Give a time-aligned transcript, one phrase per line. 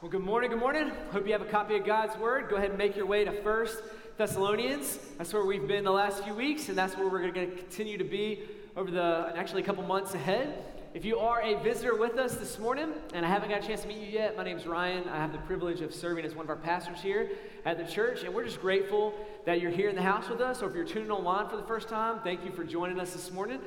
[0.00, 0.90] Well, good morning, good morning.
[1.12, 2.48] Hope you have a copy of God's Word.
[2.48, 3.82] Go ahead and make your way to First
[4.16, 4.98] Thessalonians.
[5.18, 7.98] That's where we've been the last few weeks, and that's where we're going to continue
[7.98, 8.40] to be
[8.78, 10.64] over the actually a couple months ahead.
[10.94, 13.82] If you are a visitor with us this morning and I haven't got a chance
[13.82, 15.06] to meet you yet, my name is Ryan.
[15.06, 17.32] I have the privilege of serving as one of our pastors here
[17.66, 19.12] at the church, and we're just grateful
[19.44, 21.62] that you're here in the house with us, or if you're tuning online for the
[21.64, 23.60] first time, thank you for joining us this morning.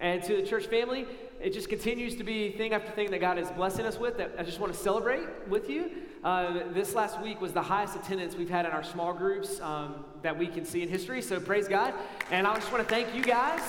[0.00, 1.06] And to the church family,
[1.40, 4.32] it just continues to be thing after thing that God is blessing us with that
[4.38, 5.90] I just want to celebrate with you.
[6.22, 10.04] Uh, this last week was the highest attendance we've had in our small groups um,
[10.22, 11.92] that we can see in history, so praise God.
[12.30, 13.60] And I just want to thank you guys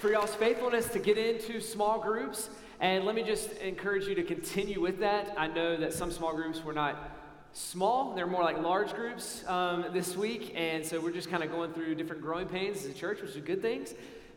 [0.00, 2.50] for y'all's faithfulness to get into small groups.
[2.80, 5.32] And let me just encourage you to continue with that.
[5.38, 7.16] I know that some small groups were not
[7.52, 10.52] small, they're more like large groups um, this week.
[10.56, 13.36] And so we're just kind of going through different growing pains as a church, which
[13.36, 13.94] are good things.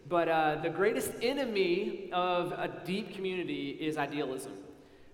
[0.07, 4.53] But uh, the greatest enemy of a deep community is idealism,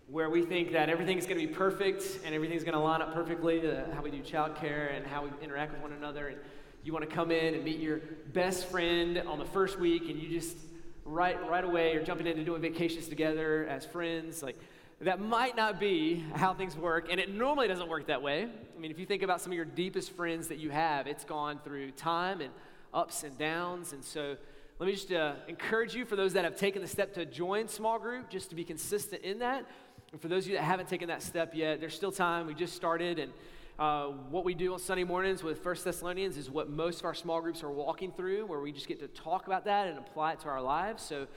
[0.09, 3.13] where we think that everything's going to be perfect and everything's going to line up
[3.13, 6.27] perfectly, uh, how we do childcare and how we interact with one another.
[6.27, 6.37] And
[6.83, 8.01] you want to come in and meet your
[8.33, 10.57] best friend on the first week, and you just
[11.05, 14.43] right right away you're jumping into doing vacations together as friends.
[14.43, 14.57] Like
[15.01, 18.43] that might not be how things work, and it normally doesn't work that way.
[18.43, 21.23] I mean, if you think about some of your deepest friends that you have, it's
[21.23, 22.51] gone through time and
[22.93, 24.37] ups and downs, and so
[24.79, 27.67] let me just uh, encourage you for those that have taken the step to join
[27.67, 29.65] small group, just to be consistent in that.
[30.11, 32.45] And for those of you that haven't taken that step yet, there's still time.
[32.45, 33.31] We just started, and
[33.79, 37.15] uh, what we do on Sunday mornings with First Thessalonians is what most of our
[37.15, 40.33] small groups are walking through, where we just get to talk about that and apply
[40.33, 41.01] it to our lives.
[41.01, 41.27] So,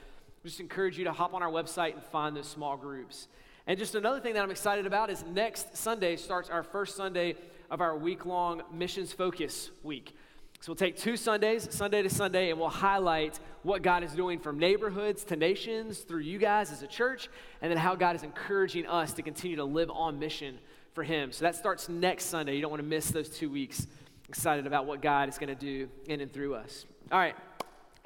[0.45, 3.29] just encourage you to hop on our website and find those small groups.
[3.67, 7.37] And just another thing that I'm excited about is next Sunday starts our first Sunday
[7.70, 10.15] of our week long missions focus week.
[10.61, 14.39] So we'll take two Sundays, Sunday to Sunday, and we'll highlight what God is doing
[14.39, 17.29] from neighborhoods to nations through you guys as a church,
[17.62, 20.59] and then how God is encouraging us to continue to live on mission
[20.92, 21.33] for Him.
[21.33, 22.57] So that starts next Sunday.
[22.57, 23.87] You don't want to miss those two weeks.
[24.29, 26.85] Excited about what God is going to do in and through us.
[27.13, 27.36] All right.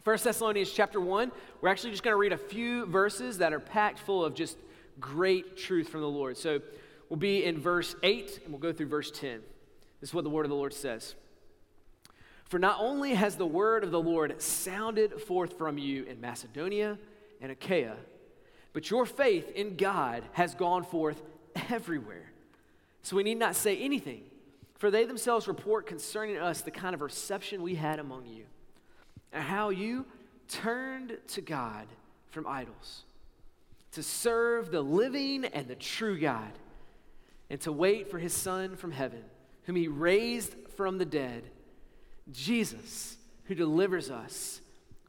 [0.02, 1.30] First Thessalonians chapter 1.
[1.60, 4.56] We're actually just going to read a few verses that are packed full of just
[5.00, 6.36] great truth from the Lord.
[6.36, 6.60] So
[7.08, 9.40] we'll be in verse 8 and we'll go through verse 10.
[10.00, 11.14] This is what the word of the Lord says.
[12.44, 16.98] For not only has the word of the Lord sounded forth from you in Macedonia
[17.40, 17.96] and Achaia,
[18.72, 21.20] but your faith in God has gone forth
[21.68, 22.32] everywhere.
[23.02, 24.22] So we need not say anything,
[24.78, 28.44] for they themselves report concerning us the kind of reception we had among you,
[29.32, 30.06] and how you
[30.48, 31.86] turned to God
[32.30, 33.04] from idols,
[33.92, 36.52] to serve the living and the true God,
[37.50, 39.22] and to wait for his Son from heaven,
[39.64, 41.44] whom he raised from the dead
[42.30, 44.60] Jesus, who delivers us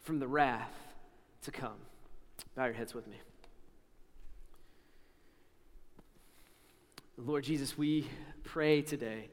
[0.02, 0.72] from the wrath
[1.44, 1.76] to come.
[2.56, 3.18] Bow your heads with me.
[7.18, 8.08] Lord Jesus, we
[8.44, 9.28] pray today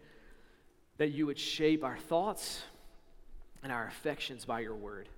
[0.98, 2.62] that you would shape our thoughts
[3.62, 5.08] and our affections by your word.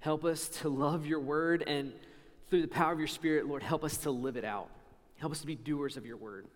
[0.00, 1.92] Help us to love your word, and
[2.50, 4.70] through the power of your spirit, Lord, help us to live it out.
[5.16, 6.46] Help us to be doers of your word.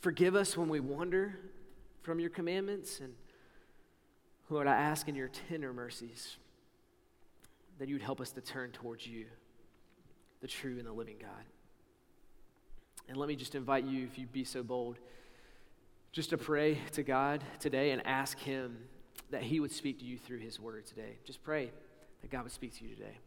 [0.00, 1.38] Forgive us when we wander
[2.02, 3.00] from your commandments.
[3.00, 3.14] And
[4.50, 6.36] Lord, I ask in your tender mercies
[7.78, 9.26] that you would help us to turn towards you,
[10.40, 11.30] the true and the living God.
[13.08, 14.98] And let me just invite you, if you'd be so bold,
[16.12, 18.76] just to pray to God today and ask Him
[19.30, 21.18] that He would speak to you through His word today.
[21.24, 21.70] Just pray
[22.22, 23.18] that God would speak to you today.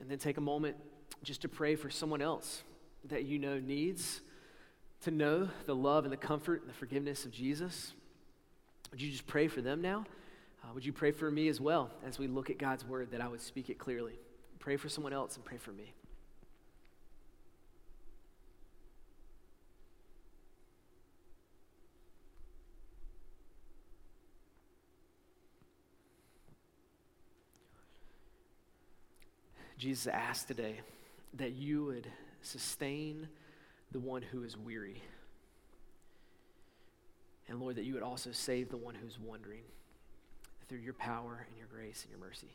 [0.00, 0.76] And then take a moment
[1.22, 2.62] just to pray for someone else
[3.08, 4.20] that you know needs
[5.02, 7.92] to know the love and the comfort and the forgiveness of Jesus.
[8.90, 10.04] Would you just pray for them now?
[10.62, 13.20] Uh, would you pray for me as well as we look at God's word that
[13.20, 14.18] I would speak it clearly?
[14.58, 15.92] Pray for someone else and pray for me.
[29.78, 30.80] Jesus asked today
[31.34, 32.06] that you would
[32.42, 33.28] sustain
[33.92, 35.02] the one who is weary.
[37.48, 39.62] And Lord, that you would also save the one who's wandering
[40.68, 42.48] through your power and your grace and your mercy.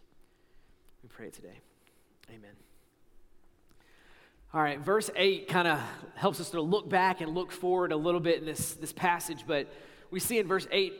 [1.04, 1.60] We pray it today.
[2.30, 2.52] Amen.
[4.54, 5.80] All right, verse 8 kind of
[6.16, 9.46] helps us to look back and look forward a little bit in this, this passage,
[9.48, 9.72] but
[10.12, 10.94] we see in verse 8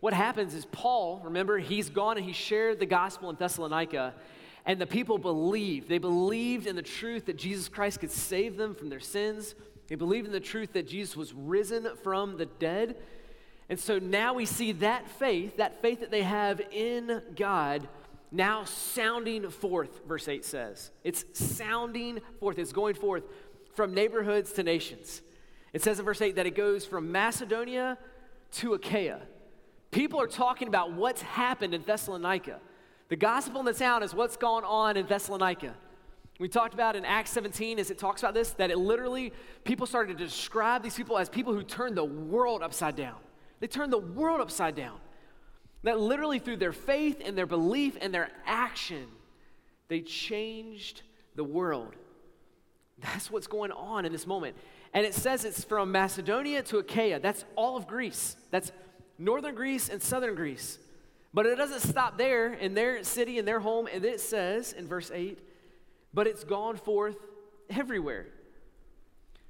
[0.00, 4.12] what happens is Paul, remember, he's gone and he shared the gospel in Thessalonica,
[4.66, 5.88] and the people believed.
[5.88, 9.54] They believed in the truth that Jesus Christ could save them from their sins,
[9.88, 12.96] They believed in the truth that Jesus was risen from the dead.
[13.68, 17.88] And so now we see that faith, that faith that they have in God,
[18.32, 20.90] now sounding forth, verse 8 says.
[21.04, 23.22] It's sounding forth, it's going forth
[23.74, 25.22] from neighborhoods to nations.
[25.72, 27.98] It says in verse 8 that it goes from Macedonia
[28.52, 29.20] to Achaia.
[29.90, 32.60] People are talking about what's happened in Thessalonica.
[33.08, 35.74] The gospel in the town is what's going on in Thessalonica.
[36.38, 39.32] We talked about in Acts 17 as it talks about this that it literally,
[39.64, 43.16] people started to describe these people as people who turned the world upside down.
[43.60, 44.98] They turned the world upside down.
[45.82, 49.06] That literally through their faith and their belief and their action,
[49.88, 51.02] they changed
[51.36, 51.94] the world.
[52.98, 54.56] That's what's going on in this moment.
[54.92, 57.20] And it says it's from Macedonia to Achaia.
[57.20, 58.36] That's all of Greece.
[58.50, 58.72] That's
[59.18, 60.78] northern Greece and southern Greece.
[61.36, 63.86] But it doesn't stop there in their city, in their home.
[63.92, 65.38] And it says in verse 8,
[66.14, 67.18] but it's gone forth
[67.68, 68.28] everywhere.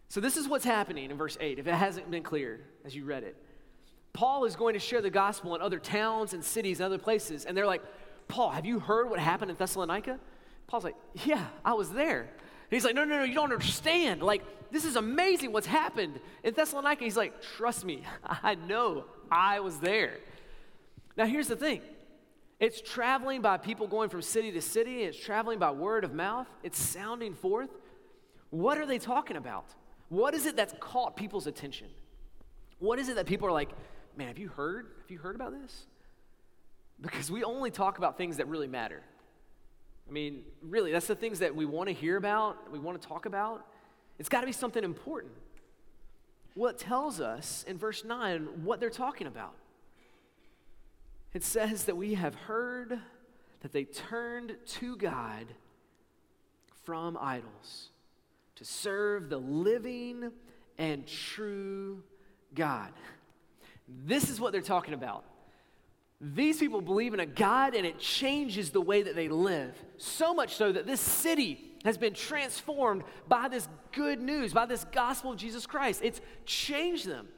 [0.08, 3.04] So, this is what's happening in verse 8, if it hasn't been clear as you
[3.04, 3.36] read it.
[4.12, 7.44] Paul is going to share the gospel in other towns and cities and other places.
[7.44, 7.84] And they're like,
[8.26, 10.18] Paul, have you heard what happened in Thessalonica?
[10.66, 12.22] Paul's like, Yeah, I was there.
[12.22, 12.28] And
[12.70, 14.22] he's like, No, no, no, you don't understand.
[14.22, 14.42] Like,
[14.72, 17.04] this is amazing what's happened in Thessalonica.
[17.04, 20.14] He's like, Trust me, I know I was there.
[21.16, 21.82] Now, here's the thing
[22.58, 26.46] it's traveling by people going from city to city, it's traveling by word of mouth,
[26.62, 27.70] it's sounding forth.
[28.50, 29.66] What are they talking about?
[30.08, 31.88] What is it that's caught people's attention?
[32.78, 33.70] What is it that people are like,
[34.16, 34.86] man, have you heard?
[35.02, 35.86] Have you heard about this?
[37.00, 39.02] Because we only talk about things that really matter.
[40.08, 43.06] I mean, really, that's the things that we want to hear about, we want to
[43.06, 43.66] talk about.
[44.18, 45.32] It's got to be something important.
[46.54, 49.54] Well, it tells us in verse 9 what they're talking about.
[51.34, 52.98] It says that we have heard
[53.60, 55.46] that they turned to God
[56.84, 57.90] from idols
[58.56, 60.30] to serve the living
[60.78, 62.02] and true
[62.54, 62.92] God.
[63.88, 65.24] This is what they're talking about.
[66.20, 69.74] These people believe in a God and it changes the way that they live.
[69.98, 74.84] So much so that this city has been transformed by this good news, by this
[74.92, 76.00] gospel of Jesus Christ.
[76.02, 77.28] It's changed them.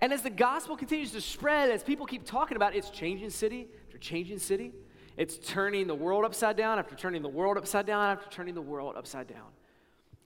[0.00, 3.30] And as the gospel continues to spread, as people keep talking about it, it's changing
[3.30, 4.72] city after changing city.
[5.16, 8.62] It's turning the world upside down after turning the world upside down after turning the
[8.62, 9.48] world upside down.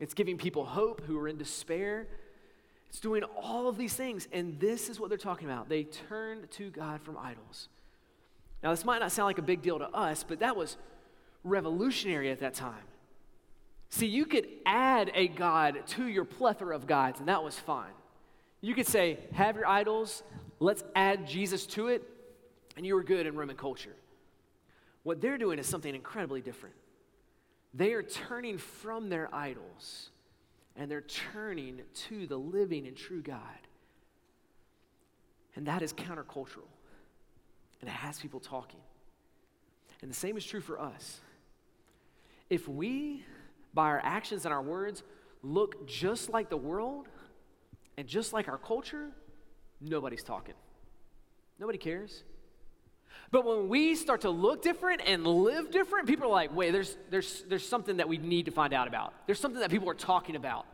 [0.00, 2.09] It's giving people hope who are in despair.
[2.88, 4.29] It's doing all of these things.
[4.32, 5.69] And this is what they're talking about.
[5.69, 7.69] They turned to God from idols.
[8.62, 10.76] Now, this might not sound like a big deal to us, but that was
[11.43, 12.85] revolutionary at that time.
[13.88, 17.93] See, you could add a God to your plethora of gods, and that was fine.
[18.62, 20.23] You could say, have your idols,
[20.61, 22.09] let's add Jesus to it,
[22.76, 23.94] and you were good in Roman culture.
[25.03, 26.76] What they're doing is something incredibly different.
[27.75, 30.11] They are turning from their idols
[30.76, 33.41] and they're turning to the living and true God.
[35.55, 36.69] And that is countercultural.
[37.81, 38.81] And it has people talking.
[40.00, 41.20] And the same is true for us.
[42.49, 43.25] If we,
[43.75, 45.03] by our actions and our words,
[45.43, 47.08] look just like the world,
[47.97, 49.11] and just like our culture,
[49.81, 50.55] nobody's talking.
[51.59, 52.25] Nobody cares.
[53.31, 56.97] But when we start to look different and live different, people are like, wait, there's,
[57.11, 59.15] there's, there's something that we need to find out about.
[59.27, 60.67] There's something that people are talking about.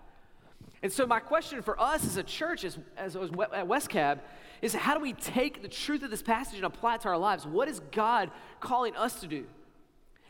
[0.83, 4.21] And so, my question for us as a church, as, as at West Cab,
[4.63, 7.19] is how do we take the truth of this passage and apply it to our
[7.19, 7.47] lives?
[7.47, 9.47] What is God calling us to do?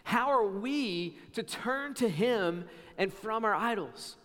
[0.04, 2.64] How are we to turn to Him
[2.97, 4.16] and from our idols?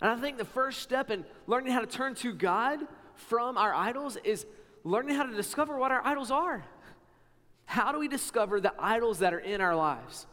[0.00, 2.80] And I think the first step in learning how to turn to God
[3.14, 4.44] from our idols is
[4.84, 6.64] learning how to discover what our idols are.
[7.64, 10.26] How do we discover the idols that are in our lives?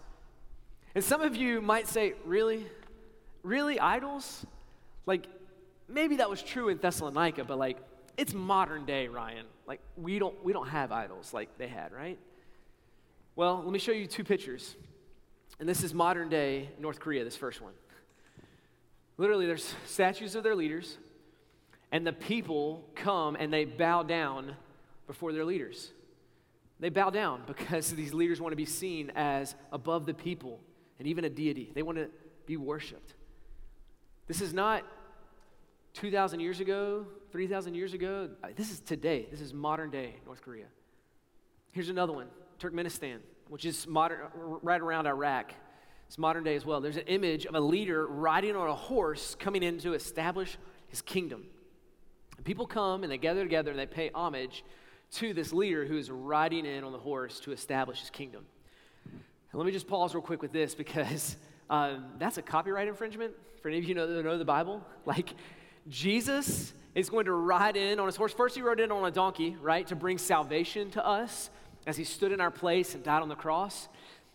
[0.96, 2.66] And some of you might say, Really?
[3.42, 4.46] Really, idols?
[5.06, 5.28] Like,
[5.90, 7.78] maybe that was true in Thessalonica, but like,
[8.16, 9.46] it's modern day, Ryan.
[9.68, 12.20] Like, we don't, we don't have idols like they had, right?
[13.36, 14.76] Well, let me show you two pictures.
[15.60, 17.74] And this is modern day North Korea, this first one.
[19.24, 20.98] Literally, there's statues of their leaders,
[21.94, 24.54] and the people come and they bow down
[25.08, 25.94] before their leaders.
[26.82, 30.60] They bow down because these leaders want to be seen as above the people
[31.00, 31.72] and even a deity.
[31.74, 32.10] They want to
[32.46, 33.14] be worshiped.
[34.28, 34.84] This is not
[35.94, 38.30] 2,000 years ago, 3,000 years ago.
[38.58, 39.30] This is today.
[39.32, 40.66] This is modern day North Korea.
[41.72, 42.28] Here's another one
[42.60, 45.54] Turkmenistan, which is modern, right around Iraq.
[46.14, 46.80] It's modern day as well.
[46.80, 51.02] There's an image of a leader riding on a horse coming in to establish his
[51.02, 51.44] kingdom.
[52.38, 54.64] And people come and they gather together and they pay homage
[55.14, 58.46] to this leader who is riding in on the horse to establish his kingdom.
[59.06, 59.14] And
[59.56, 61.36] let me just pause real quick with this because
[61.72, 64.86] um, that's a copyright infringement for any of you know, that know the Bible.
[65.08, 65.34] Like,
[65.90, 68.34] Jesus is going to ride in on his horse.
[68.34, 71.50] First, he rode in on a donkey, right, to bring salvation to us
[71.88, 73.88] as he stood in our place and died on the cross.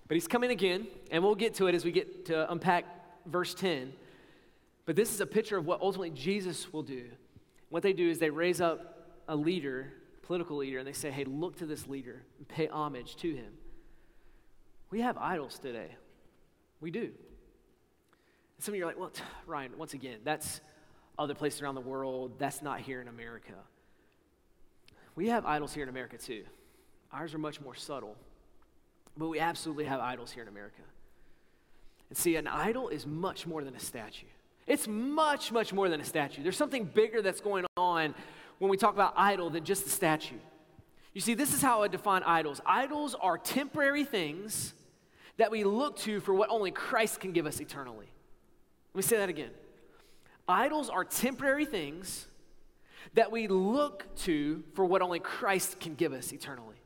[0.08, 2.86] But he's coming again, and we'll get to it as we get to unpack
[3.26, 3.92] verse 10.
[4.86, 7.04] But this is a picture of what ultimately Jesus will do.
[7.68, 11.24] What they do is they raise up a leader, political leader, and they say, hey,
[11.24, 13.52] look to this leader and pay homage to him.
[14.90, 15.90] We have idols today.
[16.80, 17.00] We do.
[17.00, 17.12] And
[18.60, 19.12] some of you are like, well,
[19.46, 20.62] Ryan, once again, that's
[21.18, 22.38] other places around the world.
[22.38, 23.52] That's not here in America.
[25.14, 26.44] We have idols here in America too.
[27.12, 28.16] Ours are much more subtle,
[29.18, 30.82] but we absolutely have idols here in America.
[32.08, 34.26] And see, an idol is much more than a statue.
[34.66, 36.42] It's much, much more than a statue.
[36.42, 38.14] There's something bigger that's going on
[38.58, 40.36] when we talk about idol than just the statue.
[41.12, 44.74] You see, this is how I define idols idols are temporary things
[45.36, 48.06] that we look to for what only Christ can give us eternally.
[48.94, 49.50] Let me say that again.
[50.48, 52.26] Idols are temporary things
[53.14, 56.77] that we look to for what only Christ can give us eternally.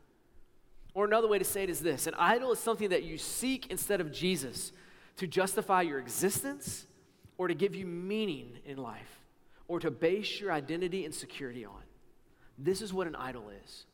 [0.95, 3.67] Or another way to say it is this an idol is something that you seek
[3.71, 4.73] instead of Jesus
[5.17, 6.87] to justify your existence
[7.39, 9.21] or to give you meaning in life
[9.69, 11.83] or to base your identity and security on.
[12.59, 13.87] This is what an idol is.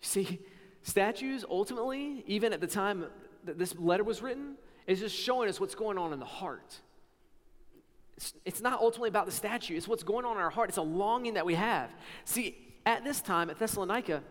[0.00, 0.40] See,
[0.82, 3.06] statues ultimately, even at the time
[3.44, 4.54] that this letter was written,
[4.86, 6.80] is just showing us what's going on in the heart.
[8.16, 10.68] It's, it's not ultimately about the statue, it's what's going on in our heart.
[10.68, 11.90] It's a longing that we have.
[12.24, 14.22] See, at this time at Thessalonica,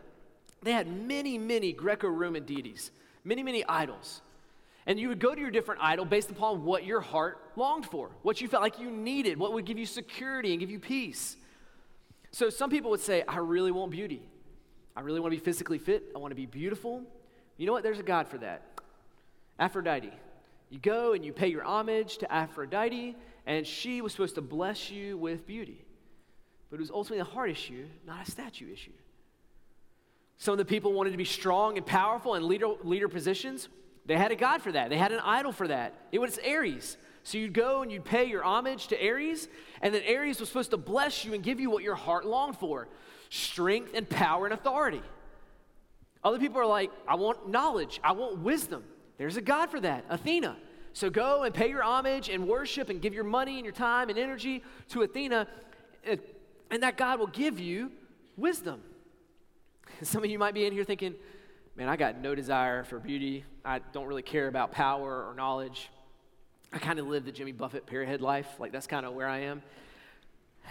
[0.64, 2.92] they had many, many Greco Roman deities,
[3.24, 4.22] many, many idols.
[4.86, 8.10] And you would go to your different idol based upon what your heart longed for,
[8.24, 11.38] what you felt like you needed, what would give you security and give you peace.
[12.32, 14.22] So some people would say, I really want beauty.
[14.96, 16.12] I really want to be physically fit.
[16.16, 17.04] I want to be beautiful.
[17.58, 17.84] You know what?
[17.84, 18.64] There's a God for that.
[19.60, 20.12] Aphrodite.
[20.70, 23.16] You go and you pay your homage to Aphrodite,
[23.46, 25.84] and she was supposed to bless you with beauty.
[26.70, 28.92] But it was ultimately a heart issue, not a statue issue.
[30.42, 33.70] Some of the people wanted to be strong and powerful in leader, leader positions.
[34.08, 34.90] They had a god for that.
[34.90, 35.94] They had an idol for that.
[36.12, 36.98] It was Ares.
[37.22, 39.48] So you'd go and you'd pay your homage to Ares,
[39.84, 42.58] and then Ares was supposed to bless you and give you what your heart longed
[42.58, 42.88] for
[43.30, 45.04] strength and power and authority.
[46.24, 48.84] Other people are like, I want knowledge, I want wisdom.
[49.20, 50.58] There's a God for that, Athena.
[50.94, 54.10] So go and pay your homage and worship and give your money and your time
[54.10, 55.48] and energy to Athena,
[56.04, 57.92] and that God will give you
[58.38, 58.82] wisdom.
[60.04, 61.14] Some of you might be in here thinking,
[61.76, 63.46] man, I got no desire for beauty.
[63.64, 65.90] I don't really care about power or knowledge.
[66.74, 68.48] I kind of live the Jimmy Buffett Parrothead life.
[68.60, 69.62] Like, that's kind of where I am.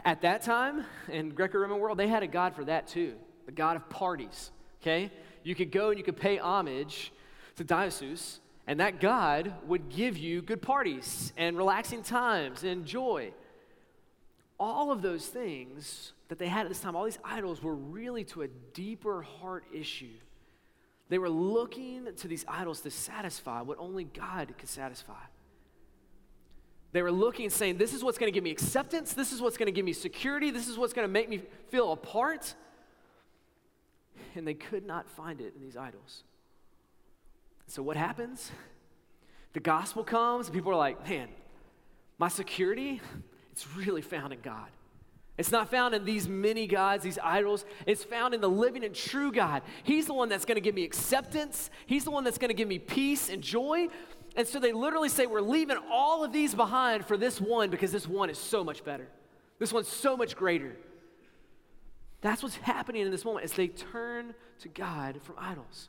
[0.04, 3.14] At that time, in Greco Roman world, they had a god for that too
[3.46, 4.50] the god of parties.
[4.80, 5.10] Okay?
[5.42, 7.12] You could go and you could pay homage
[7.56, 13.32] to Dionysus, and that god would give you good parties and relaxing times and joy.
[14.58, 18.24] All of those things that they had at this time, all these idols, were really
[18.24, 20.16] to a deeper heart issue
[21.10, 25.20] they were looking to these idols to satisfy what only God could satisfy.
[26.92, 29.12] They were looking saying, This is what's going to give me acceptance.
[29.12, 30.52] This is what's going to give me security.
[30.52, 32.54] This is what's going to make me feel apart.
[34.36, 36.22] And they could not find it in these idols.
[37.66, 38.52] So, what happens?
[39.52, 41.28] The gospel comes, and people are like, Man,
[42.18, 43.00] my security,
[43.50, 44.68] it's really found in God.
[45.40, 47.64] It's not found in these many gods, these idols.
[47.86, 49.62] It's found in the living and true God.
[49.84, 51.70] He's the one that's going to give me acceptance.
[51.86, 53.88] He's the one that's going to give me peace and joy.
[54.36, 57.90] And so they literally say, We're leaving all of these behind for this one because
[57.90, 59.08] this one is so much better.
[59.58, 60.76] This one's so much greater.
[62.20, 65.88] That's what's happening in this moment as they turn to God from idols.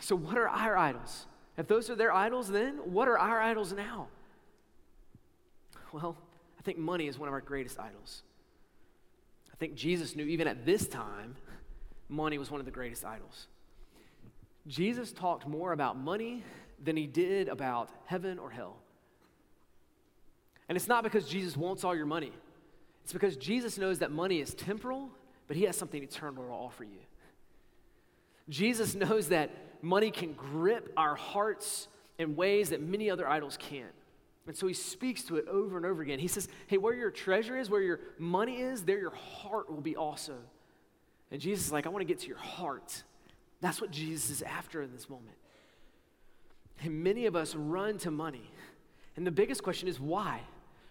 [0.00, 1.24] So, what are our idols?
[1.56, 4.08] If those are their idols, then what are our idols now?
[5.92, 6.18] Well,
[6.64, 8.22] I think money is one of our greatest idols.
[9.52, 11.36] I think Jesus knew even at this time,
[12.08, 13.48] money was one of the greatest idols.
[14.66, 16.42] Jesus talked more about money
[16.82, 18.76] than he did about heaven or hell.
[20.70, 22.32] And it's not because Jesus wants all your money,
[23.02, 25.10] it's because Jesus knows that money is temporal,
[25.46, 27.00] but he has something eternal to offer you.
[28.48, 29.50] Jesus knows that
[29.82, 33.92] money can grip our hearts in ways that many other idols can't.
[34.46, 36.18] And so he speaks to it over and over again.
[36.18, 39.80] He says, Hey, where your treasure is, where your money is, there your heart will
[39.80, 40.36] be also.
[41.30, 43.02] And Jesus is like, I want to get to your heart.
[43.60, 45.36] That's what Jesus is after in this moment.
[46.82, 48.50] And many of us run to money.
[49.16, 50.40] And the biggest question is why?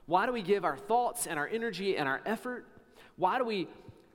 [0.06, 2.66] Why do we give our thoughts and our energy and our effort?
[3.16, 3.68] Why do we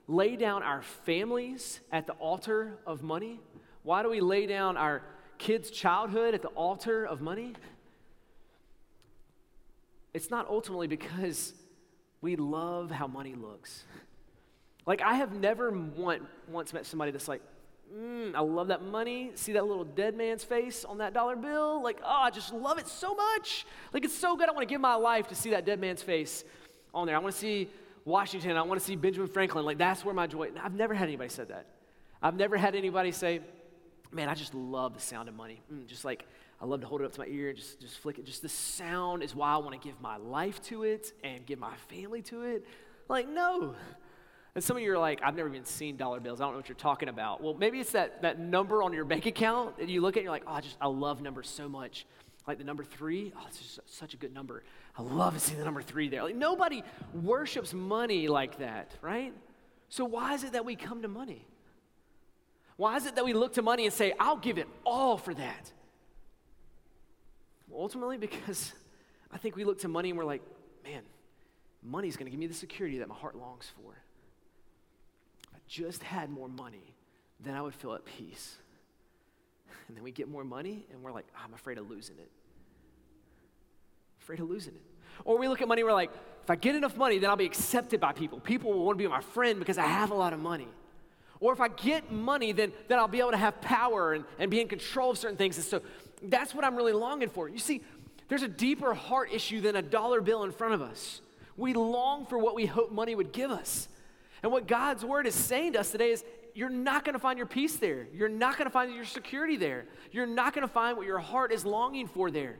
[0.07, 3.39] lay down our families at the altar of money?
[3.83, 5.01] Why do we lay down our
[5.37, 7.53] kids' childhood at the altar of money?
[10.13, 11.53] It's not ultimately because
[12.21, 13.83] we love how money looks.
[14.85, 17.41] Like, I have never want, once met somebody that's like,
[17.95, 19.31] mm, I love that money.
[19.35, 21.83] See that little dead man's face on that dollar bill?
[21.83, 23.65] Like, oh, I just love it so much.
[23.93, 24.49] Like, it's so good.
[24.49, 26.43] I want to give my life to see that dead man's face
[26.93, 27.15] on there.
[27.15, 27.69] I want to see
[28.03, 28.57] Washington.
[28.57, 29.63] I want to see Benjamin Franklin.
[29.63, 30.49] Like, that's where my joy.
[30.61, 31.67] I've never had anybody say that.
[32.21, 33.41] I've never had anybody say,
[34.11, 35.61] man, I just love the sound of money.
[35.71, 36.25] Mm, just like,
[36.61, 38.25] I love to hold it up to my ear and just, just flick it.
[38.25, 41.57] Just the sound is why I want to give my life to it and give
[41.57, 42.65] my family to it.
[43.07, 43.75] Like, no.
[44.55, 46.41] And some of you are like, I've never even seen dollar bills.
[46.41, 47.41] I don't know what you're talking about.
[47.41, 50.23] Well, maybe it's that, that number on your bank account that you look at and
[50.25, 52.05] you're like, oh, I just, I love numbers so much.
[52.45, 54.63] Like the number three, oh, it's just such a good number.
[54.97, 56.23] I love to see the number three there.
[56.23, 59.33] Like nobody worships money like that, right?
[59.87, 61.45] So why is it that we come to money?
[62.75, 65.33] Why is it that we look to money and say, I'll give it all for
[65.33, 65.71] that?
[67.73, 68.73] Ultimately, because
[69.31, 70.41] I think we look to money and we're like,
[70.83, 71.03] man,
[71.83, 73.91] money's going to give me the security that my heart longs for.
[75.43, 76.95] If I just had more money,
[77.39, 78.55] then I would feel at peace.
[79.87, 82.29] And then we get more money and we're like, I'm afraid of losing it.
[84.21, 84.81] Afraid of losing it.
[85.25, 86.11] Or we look at money we're like,
[86.43, 88.39] if I get enough money, then I'll be accepted by people.
[88.39, 90.67] People will want to be my friend because I have a lot of money.
[91.39, 94.51] Or if I get money, then, then I'll be able to have power and, and
[94.51, 95.57] be in control of certain things.
[95.57, 95.81] And so
[96.23, 97.49] that's what I'm really longing for.
[97.49, 97.81] You see,
[98.27, 101.21] there's a deeper heart issue than a dollar bill in front of us.
[101.57, 103.89] We long for what we hope money would give us.
[104.41, 106.23] And what God's word is saying to us today is
[106.53, 108.07] you're not going to find your peace there.
[108.13, 109.85] You're not going to find your security there.
[110.11, 112.57] You're not going to find what your heart is longing for there.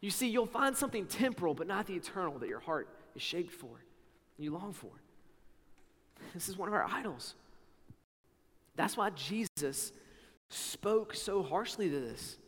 [0.00, 3.52] You see, you'll find something temporal, but not the eternal that your heart is shaped
[3.52, 3.84] for,
[4.38, 4.90] you long for.
[6.34, 7.34] This is one of our idols.
[8.76, 9.92] That's why Jesus
[10.48, 12.38] spoke so harshly to this.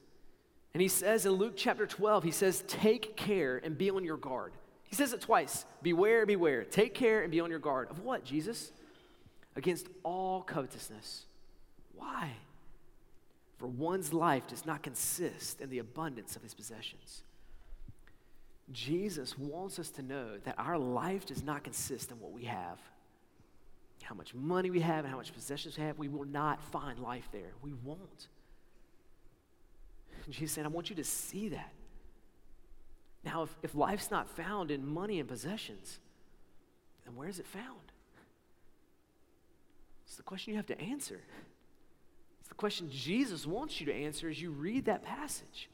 [0.74, 4.16] And he says in Luke chapter 12, he says, Take care and be on your
[4.16, 4.52] guard.
[4.84, 6.64] He says it twice Beware, beware.
[6.64, 7.90] Take care and be on your guard.
[7.90, 8.72] Of what, Jesus?
[9.56, 11.26] Against all covetousness.
[11.94, 12.32] Why?
[13.58, 17.22] For one's life does not consist in the abundance of his possessions.
[18.72, 22.78] Jesus wants us to know that our life does not consist in what we have
[24.04, 26.98] how much money we have and how much possessions we have, we will not find
[26.98, 27.52] life there.
[27.62, 28.28] We won't.
[30.24, 31.72] And Jesus said, I want you to see that.
[33.24, 35.98] Now, if, if life's not found in money and possessions,
[37.04, 37.92] then where is it found?
[40.06, 41.20] It's the question you have to answer.
[42.40, 45.68] It's the question Jesus wants you to answer as you read that passage.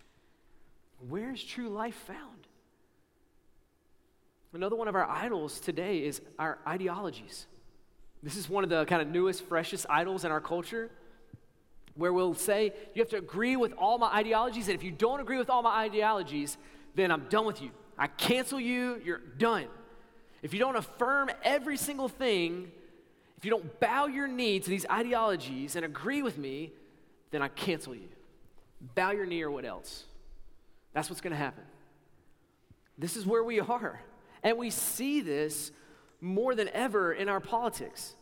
[1.08, 2.46] Where is true life found?
[4.52, 7.46] Another one of our idols today is our ideologies.
[8.22, 10.90] This is one of the kind of newest, freshest idols in our culture
[11.94, 15.20] where we'll say, You have to agree with all my ideologies, and if you don't
[15.20, 16.57] agree with all my ideologies,
[16.94, 17.70] then I'm done with you.
[17.98, 19.66] I cancel you, you're done.
[20.42, 22.70] If you don't affirm every single thing,
[23.37, 26.72] if you don't bow your knee to these ideologies and agree with me,
[27.31, 28.09] then I cancel you.
[28.94, 30.05] Bow your knee or what else?
[30.92, 31.64] That's what's going to happen.
[32.98, 34.00] This is where we are.
[34.42, 35.72] And we see this
[36.20, 38.14] more than ever in our politics.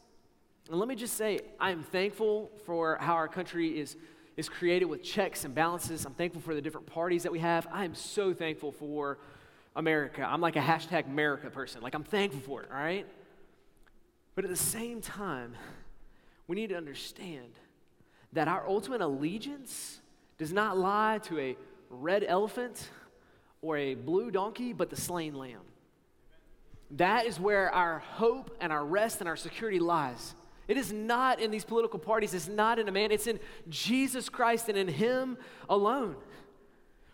[0.69, 3.97] And let me just say, I'm thankful for how our country is,
[4.37, 6.05] is created with checks and balances.
[6.05, 7.67] I'm thankful for the different parties that we have.
[7.73, 9.19] I am so thankful for
[9.75, 10.23] America.
[10.23, 11.81] I'm like a hashtag America person.
[11.81, 13.07] Like, I'm thankful for it, all right?
[14.35, 15.55] But at the same time,
[16.47, 17.53] we need to understand
[18.35, 20.01] that our ultimate allegiance
[20.37, 21.57] does not lie to a
[21.89, 22.91] red elephant
[23.63, 25.63] or a blue donkey, but the slain lamb.
[26.93, 30.35] That is where our hope and our rest and our security lies.
[30.69, 34.29] It is not in these political parties, it's not in a man, it's in Jesus
[34.29, 36.17] Christ and in Him alone.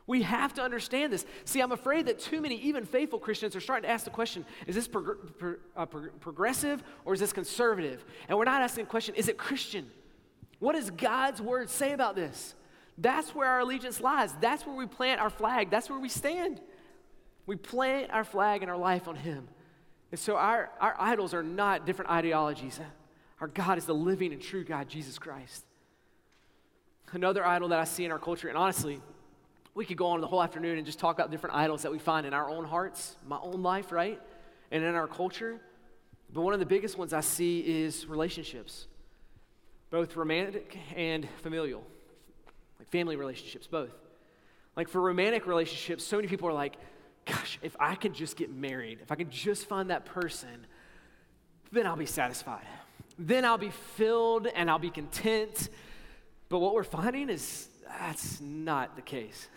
[0.07, 1.25] We have to understand this.
[1.47, 4.45] See, I'm afraid that too many, even faithful Christians, are starting to ask the question
[4.67, 8.05] is this prog- pro- uh, pro- progressive or is this conservative?
[8.29, 9.90] And we're not asking the question is it Christian?
[10.59, 12.55] What does God's word say about this?
[12.99, 14.33] That's where our allegiance lies.
[14.40, 15.71] That's where we plant our flag.
[15.71, 16.61] That's where we stand.
[17.47, 19.49] We plant our flag and our life on Him.
[20.11, 22.79] And so our, our idols are not different ideologies.
[23.44, 25.66] Our God is the living and true God, Jesus Christ.
[27.12, 29.02] Another idol that I see in our culture, and honestly,
[29.74, 31.98] we could go on the whole afternoon and just talk about different idols that we
[31.98, 34.18] find in our own hearts, my own life, right?
[34.70, 35.61] And in our culture.
[36.33, 38.87] But one of the biggest ones I see is relationships,
[39.90, 41.85] both romantic and familial,
[42.78, 43.92] like family relationships, both.
[44.74, 46.78] Like for romantic relationships, so many people are like,
[47.26, 50.66] gosh, if I could just get married, if I could just find that person,
[51.72, 52.64] then I'll be satisfied.
[53.18, 55.68] Then I'll be filled and I'll be content.
[56.48, 59.48] But what we're finding is that's not the case.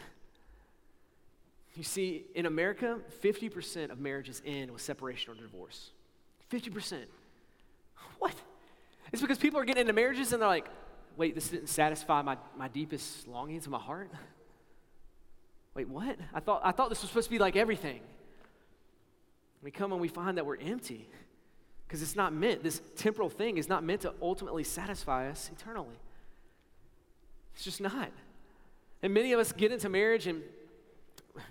[1.76, 5.92] You see, in America, 50% of marriages end with separation or divorce.
[6.52, 7.04] 50%.
[8.20, 8.34] What?
[9.12, 10.70] It's because people are getting into marriages and they're like,
[11.18, 14.12] wait, this didn't satisfy my, my deepest longings of my heart?
[15.76, 16.18] Wait, what?
[16.34, 18.00] I thought, I thought this was supposed to be like everything.
[19.62, 21.08] We come and we find that we're empty
[21.88, 25.96] because it's not meant, this temporal thing is not meant to ultimately satisfy us eternally.
[27.56, 28.12] It's just not.
[29.02, 30.44] And many of us get into marriage, and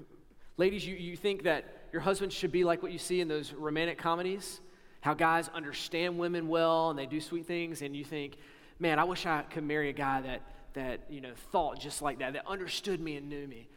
[0.59, 3.55] ladies, you, you think that your husband should be like what you see in those
[3.55, 4.61] romantic comedies,
[5.01, 8.37] how guys understand women well and they do sweet things, and you think,
[8.79, 10.43] man, I wish I could marry a guy that,
[10.75, 13.69] that you know, thought just like that, that understood me and knew me.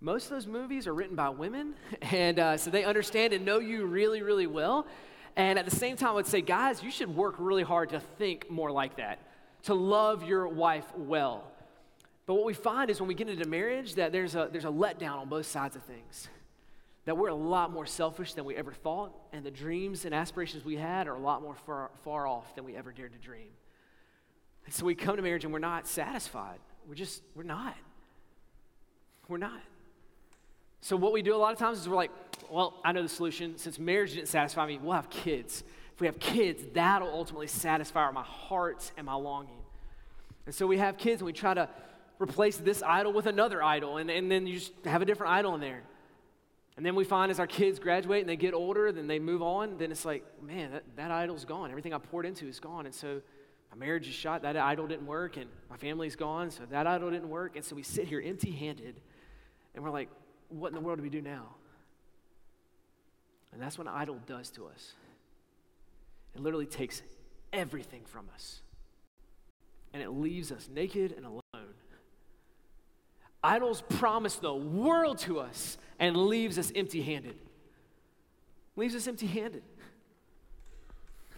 [0.00, 3.60] Most of those movies are written by women, and uh, so they understand and know
[3.60, 4.84] you really, really well.
[5.36, 8.00] And at the same time, I would say, guys, you should work really hard to
[8.00, 9.18] think more like that,
[9.64, 11.44] to love your wife well.
[12.26, 14.68] But what we find is when we get into marriage, that there's a, there's a
[14.68, 16.28] letdown on both sides of things.
[17.04, 20.64] That we're a lot more selfish than we ever thought, and the dreams and aspirations
[20.64, 23.48] we had are a lot more far, far off than we ever dared to dream.
[24.66, 26.60] And so we come to marriage and we're not satisfied.
[26.86, 27.74] We're just, we're not.
[29.26, 29.60] We're not.
[30.82, 32.10] So what we do a lot of times is we're like,
[32.50, 33.56] well, I know the solution.
[33.56, 35.62] Since marriage didn't satisfy me, we'll have kids.
[35.94, 39.62] If we have kids, that'll ultimately satisfy my heart and my longing.
[40.44, 41.68] And so we have kids and we try to
[42.18, 45.54] replace this idol with another idol, and, and then you just have a different idol
[45.54, 45.82] in there.
[46.76, 49.42] And then we find as our kids graduate and they get older, then they move
[49.42, 51.70] on, then it's like, man, that, that idol's gone.
[51.70, 52.86] Everything I poured into is gone.
[52.86, 53.20] And so
[53.70, 57.10] my marriage is shot, that idol didn't work, and my family's gone, so that idol
[57.10, 57.56] didn't work.
[57.56, 58.96] And so we sit here empty handed,
[59.74, 60.08] and we're like,
[60.52, 61.46] what in the world do we do now?
[63.52, 64.92] And that's what an idol does to us.
[66.34, 67.02] It literally takes
[67.52, 68.62] everything from us,
[69.92, 71.42] and it leaves us naked and alone.
[73.44, 77.36] Idols promise the world to us and leaves us empty handed.
[78.76, 79.64] Leaves us empty handed.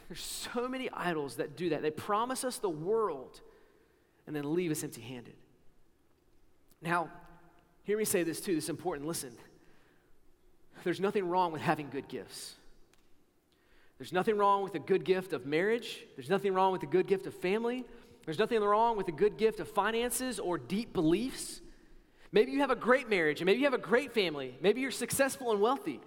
[0.09, 1.83] There's so many idols that do that.
[1.83, 3.40] They promise us the world
[4.27, 5.35] and then leave us empty handed.
[6.83, 7.11] Now,
[7.85, 8.55] hear me say this too.
[8.55, 9.07] This is important.
[9.07, 9.33] Listen,
[10.83, 12.55] there's nothing wrong with having good gifts.
[13.99, 16.05] There's nothing wrong with a good gift of marriage.
[16.16, 17.85] There's nothing wrong with a good gift of family.
[18.25, 21.61] There's nothing wrong with a good gift of finances or deep beliefs.
[22.33, 24.59] Maybe you have a great marriage and maybe you have a great family.
[24.61, 26.01] Maybe you're successful and wealthy.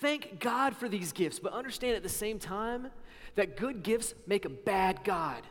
[0.00, 2.88] Thank God for these gifts, but understand at the same time
[3.36, 5.42] that good gifts make a bad God.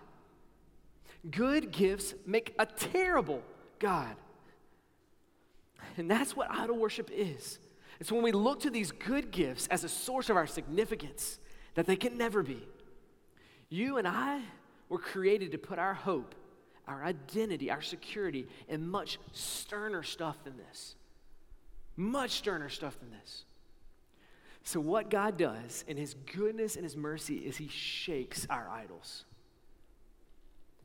[1.30, 3.42] Good gifts make a terrible
[3.80, 4.16] God.
[5.98, 7.60] And that's what idol worship is.
[8.00, 11.39] It's when we look to these good gifts as a source of our significance
[11.76, 12.62] that they can never be.
[13.69, 14.41] You and I
[14.89, 16.36] were created to put our hope
[16.88, 20.96] our identity, our security, and much sterner stuff than this.
[21.96, 23.46] Much sterner stuff than this.
[24.63, 29.26] So, what God does in His goodness and His mercy is He shakes our idols.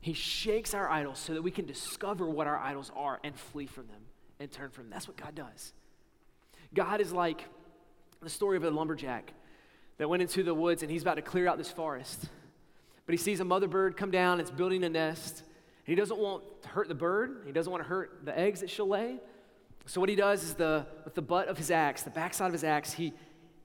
[0.01, 3.65] He shakes our idols so that we can discover what our idols are and flee
[3.65, 4.01] from them
[4.39, 4.89] and turn from.
[4.89, 5.73] That's what God does.
[6.73, 7.45] God is like
[8.21, 9.33] the story of a lumberjack
[9.97, 12.25] that went into the woods and he's about to clear out this forest.
[13.05, 15.39] But he sees a mother bird come down, it's building a nest.
[15.39, 17.43] And He doesn't want to hurt the bird.
[17.45, 19.17] He doesn't want to hurt the eggs that she'll lay.
[19.87, 22.53] So what he does is the with the butt of his axe, the backside of
[22.53, 23.13] his axe, he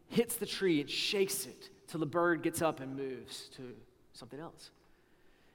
[0.09, 3.75] hits the tree and shakes it till the bird gets up and moves to
[4.15, 4.71] something else.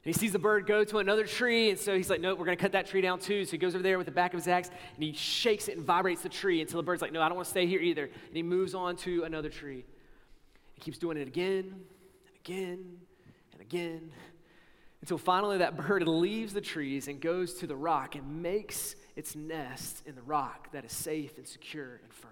[0.06, 2.46] And he sees the bird go to another tree, and so he's like, "No, we're
[2.46, 4.34] going to cut that tree down too." So he goes over there with the back
[4.34, 7.12] of his axe and he shakes it and vibrates the tree until the bird's like,
[7.12, 9.86] "No, I don't want to stay here either." And he moves on to another tree.
[10.76, 11.66] He keeps doing it again
[12.28, 12.98] and again
[13.52, 14.12] and again
[15.02, 19.36] until finally that bird leaves the trees and goes to the rock and makes its
[19.36, 22.32] nest in the rock that is safe and secure and firm.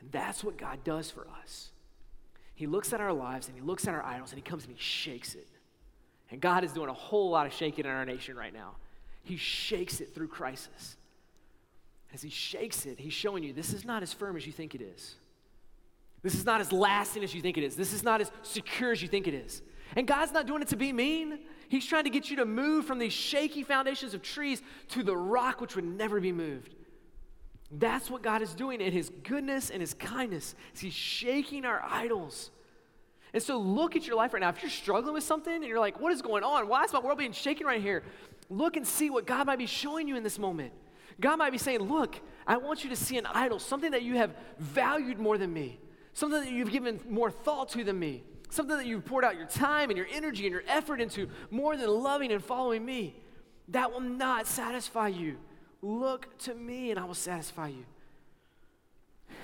[0.00, 1.70] And that's what God does for us.
[2.54, 4.72] He looks at our lives and he looks at our idols and he comes and
[4.72, 5.48] he shakes it.
[6.34, 8.72] And God is doing a whole lot of shaking in our nation right now.
[9.22, 10.96] He shakes it through crisis.
[12.12, 14.74] As he shakes it, he's showing you this is not as firm as you think
[14.74, 15.14] it is.
[16.22, 17.76] This is not as lasting as you think it is.
[17.76, 19.62] This is not as secure as you think it is.
[19.94, 21.38] And God's not doing it to be mean.
[21.68, 25.16] He's trying to get you to move from these shaky foundations of trees to the
[25.16, 26.74] rock which would never be moved.
[27.70, 30.56] That's what God is doing in His goodness and His kindness.
[30.76, 32.50] He's shaking our idols.
[33.34, 34.48] And so look at your life right now.
[34.48, 36.66] If you're struggling with something and you're like, what is going on?
[36.68, 38.02] Why is my world being shaken right here?
[38.48, 40.72] Look and see what God might be showing you in this moment.
[41.20, 42.16] God might be saying, Look,
[42.46, 45.78] I want you to see an idol, something that you have valued more than me,
[46.12, 49.48] something that you've given more thought to than me something that you've poured out your
[49.48, 53.12] time and your energy and your effort into more than loving and following me,
[53.66, 55.36] that will not satisfy you
[55.84, 57.84] Look to me, and I will satisfy you.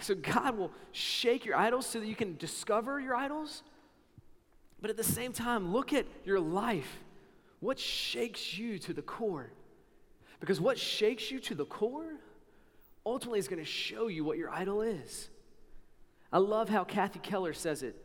[0.00, 3.62] So God will shake your idols so that you can discover your idols.
[4.80, 6.98] But at the same time, look at your life.
[7.60, 9.50] What shakes you to the core?
[10.40, 12.14] Because what shakes you to the core
[13.04, 15.28] ultimately is going to show you what your idol is.
[16.32, 17.96] I love how Kathy Keller says it.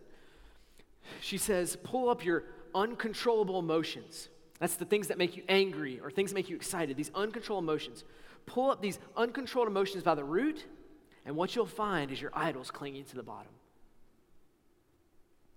[1.21, 4.29] She says, pull up your uncontrollable emotions.
[4.59, 7.63] That's the things that make you angry or things that make you excited, these uncontrolled
[7.63, 8.03] emotions.
[8.45, 10.65] Pull up these uncontrolled emotions by the root,
[11.25, 13.51] and what you'll find is your idols clinging to the bottom.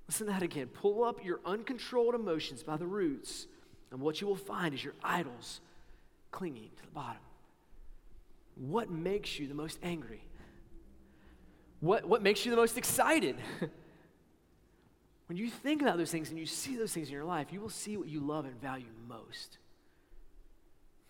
[0.09, 0.67] Listen to that again.
[0.69, 3.47] Pull up your uncontrolled emotions by the roots,
[3.91, 5.61] and what you will find is your idols
[6.31, 7.21] clinging to the bottom.
[8.57, 10.23] What makes you the most angry?
[11.81, 13.37] What, what makes you the most excited?
[15.27, 17.61] when you think about those things and you see those things in your life, you
[17.61, 19.59] will see what you love and value most.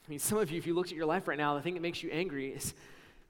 [0.07, 1.75] I mean, some of you, if you looked at your life right now, the thing
[1.75, 2.75] that makes you angry is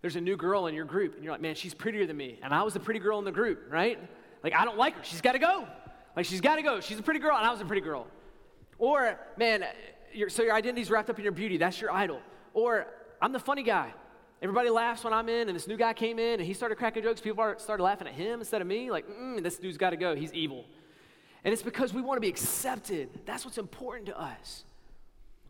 [0.01, 2.39] there's a new girl in your group, and you're like, man, she's prettier than me.
[2.43, 3.99] And I was the pretty girl in the group, right?
[4.42, 5.05] Like, I don't like her.
[5.05, 5.66] She's got to go.
[6.16, 6.81] Like, she's got to go.
[6.81, 8.07] She's a pretty girl, and I was a pretty girl.
[8.79, 9.64] Or, man,
[10.29, 11.57] so your identity's wrapped up in your beauty.
[11.57, 12.20] That's your idol.
[12.55, 12.87] Or,
[13.20, 13.92] I'm the funny guy.
[14.40, 17.03] Everybody laughs when I'm in, and this new guy came in and he started cracking
[17.03, 17.20] jokes.
[17.20, 18.88] People started laughing at him instead of me.
[18.90, 20.14] Like, mm, this dude's got to go.
[20.14, 20.64] He's evil.
[21.44, 23.09] And it's because we want to be accepted.
[23.27, 24.64] That's what's important to us.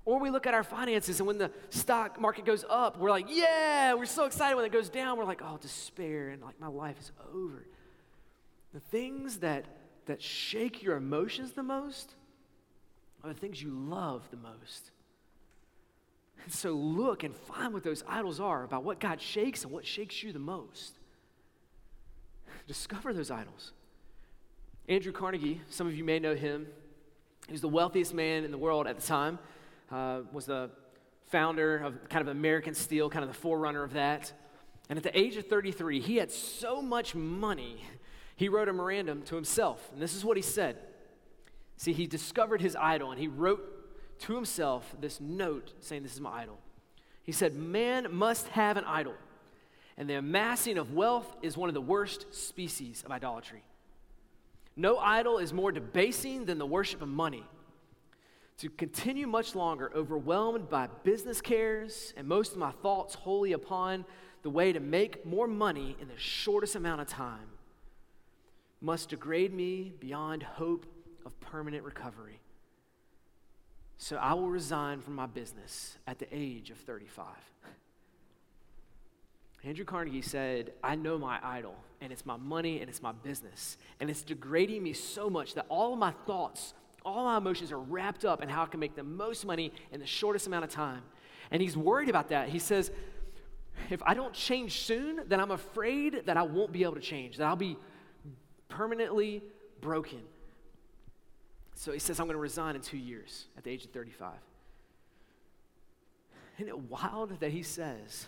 [0.07, 3.27] Or we look at our finances, and when the stock market goes up, we're like,
[3.29, 4.57] yeah, we're so excited.
[4.57, 7.67] When it goes down, we're like, oh, despair, and like my life is over.
[8.73, 9.67] The things that,
[10.07, 12.15] that shake your emotions the most
[13.23, 14.91] are the things you love the most.
[16.45, 19.87] And so look and find what those idols are about what God shakes and what
[19.87, 20.95] shakes you the most.
[22.67, 23.73] Discover those idols.
[24.89, 26.67] Andrew Carnegie, some of you may know him.
[27.47, 29.39] he was the wealthiest man in the world at the time,
[29.91, 30.71] uh, was the
[31.27, 34.33] founder of kind of American Steel, kind of the forerunner of that.
[34.89, 37.83] And at the age of 33, he had so much money,
[38.39, 39.91] he wrote a memorandum to himself.
[39.93, 40.77] And this is what he said.
[41.77, 46.21] See, he discovered his idol and he wrote to himself this note saying, This is
[46.21, 46.59] my idol.
[47.25, 49.15] He said, Man must have an idol,
[49.97, 53.65] and the amassing of wealth is one of the worst species of idolatry.
[54.77, 57.43] No idol is more debasing than the worship of money.
[58.59, 64.05] To continue much longer, overwhelmed by business cares, and most of my thoughts wholly upon
[64.43, 67.49] the way to make more money in the shortest amount of time,
[68.81, 70.87] must degrade me beyond hope
[71.27, 72.41] of permanent recovery.
[73.97, 77.27] So I will resign from my business at the age of 35.
[79.65, 83.77] Andrew Carnegie said, I know my idol, and it's my money, and it's my business.
[83.99, 87.79] And it's degrading me so much that all of my thoughts, all my emotions are
[87.81, 90.71] wrapped up in how I can make the most money in the shortest amount of
[90.71, 91.03] time.
[91.51, 92.51] And he's worried about that.
[92.51, 92.93] He says,
[93.91, 97.37] if I don't change soon, then I'm afraid that I won't be able to change,
[97.39, 97.77] that I'll be
[98.69, 99.43] permanently
[99.81, 100.21] broken.
[101.75, 104.33] So he says, I'm going to resign in two years at the age of 35.
[106.59, 108.27] Isn't it wild that he says,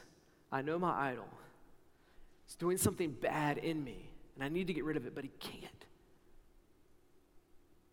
[0.53, 1.29] I know my idol.
[2.49, 5.25] is doing something bad in me, and I need to get rid of it, but
[5.25, 5.85] he can't.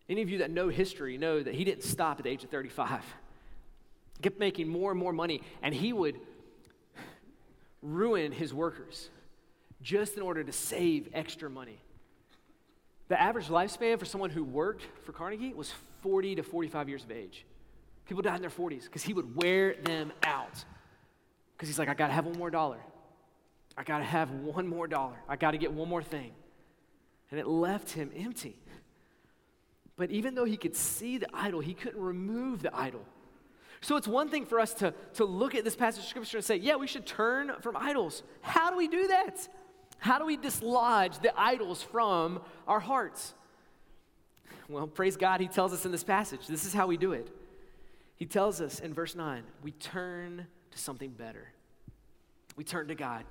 [0.08, 2.50] Any of you that know history know that he didn't stop at the age of
[2.50, 3.04] 35.
[4.16, 6.20] He kept making more and more money, and he would
[7.82, 9.10] ruin his workers
[9.82, 11.80] just in order to save extra money.
[13.08, 17.10] The average lifespan for someone who worked for Carnegie was 40 to 45 years of
[17.10, 17.44] age.
[18.06, 20.64] People died in their 40s because he would wear them out.
[21.56, 22.78] Because he's like, I got to have one more dollar.
[23.76, 25.16] I got to have one more dollar.
[25.28, 26.32] I got to get one more thing.
[27.30, 28.56] And it left him empty.
[29.96, 33.04] But even though he could see the idol, he couldn't remove the idol.
[33.80, 36.44] So it's one thing for us to, to look at this passage of scripture and
[36.44, 38.22] say, yeah, we should turn from idols.
[38.40, 39.48] How do we do that?
[39.98, 43.34] How do we dislodge the idols from our hearts?
[44.68, 46.46] Well, praise God, he tells us in this passage.
[46.46, 47.28] This is how we do it.
[48.16, 51.48] He tells us in verse 9 we turn to something better.
[52.56, 53.24] We turn to God.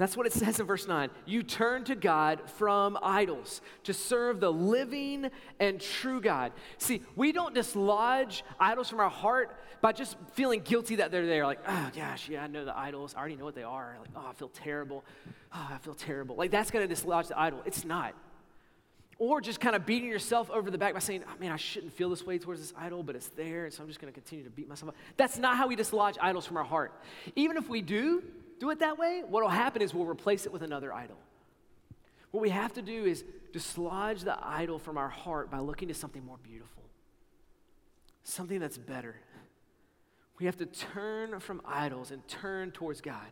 [0.00, 1.10] That's what it says in verse 9.
[1.26, 6.52] You turn to God from idols to serve the living and true God.
[6.78, 11.44] See, we don't dislodge idols from our heart by just feeling guilty that they're there.
[11.46, 13.14] Like, oh gosh, yeah, I know the idols.
[13.14, 13.96] I already know what they are.
[14.00, 15.04] Like, oh, I feel terrible.
[15.54, 16.34] Oh, I feel terrible.
[16.34, 17.60] Like, that's going to dislodge the idol.
[17.66, 18.14] It's not.
[19.18, 21.92] Or just kind of beating yourself over the back by saying, oh, man, I shouldn't
[21.92, 24.18] feel this way towards this idol, but it's there, and so I'm just going to
[24.18, 24.96] continue to beat myself up.
[25.18, 26.92] That's not how we dislodge idols from our heart.
[27.36, 28.22] Even if we do,
[28.60, 31.16] do it that way, what will happen is we'll replace it with another idol.
[32.30, 35.94] What we have to do is dislodge the idol from our heart by looking to
[35.94, 36.84] something more beautiful,
[38.22, 39.16] something that's better.
[40.38, 43.26] We have to turn from idols and turn towards God.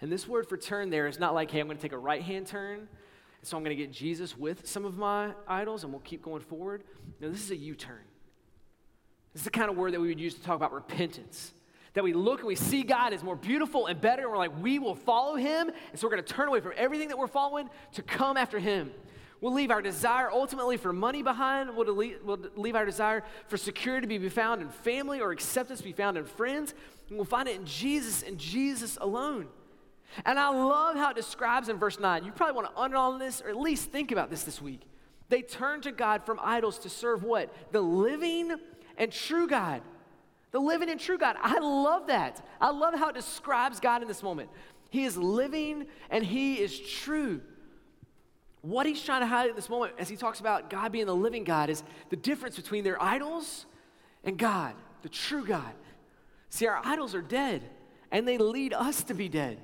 [0.00, 1.98] And this word for turn there is not like, hey, I'm going to take a
[1.98, 2.88] right hand turn,
[3.42, 6.42] so I'm going to get Jesus with some of my idols and we'll keep going
[6.42, 6.82] forward.
[7.20, 8.02] No, this is a U turn.
[9.32, 11.52] This is the kind of word that we would use to talk about repentance.
[11.94, 14.62] That we look and we see God as more beautiful and better, and we're like,
[14.62, 15.70] we will follow him.
[15.90, 18.58] And so we're going to turn away from everything that we're following to come after
[18.58, 18.92] him.
[19.42, 21.76] We'll leave our desire ultimately for money behind.
[21.76, 21.94] We'll
[22.56, 26.16] leave our desire for security to be found in family or acceptance to be found
[26.16, 26.74] in friends.
[27.08, 29.48] And we'll find it in Jesus and Jesus alone.
[30.24, 32.24] And I love how it describes in verse 9.
[32.24, 34.82] You probably want to underline this or at least think about this this week.
[35.28, 37.52] They turn to God from idols to serve what?
[37.72, 38.54] The living
[38.96, 39.82] and true God.
[40.52, 41.36] The living and true God.
[41.42, 42.46] I love that.
[42.60, 44.50] I love how it describes God in this moment.
[44.90, 47.40] He is living and He is true.
[48.60, 51.16] What He's trying to highlight in this moment as He talks about God being the
[51.16, 53.64] living God is the difference between their idols
[54.22, 55.72] and God, the true God.
[56.50, 57.62] See, our idols are dead
[58.10, 59.58] and they lead us to be dead.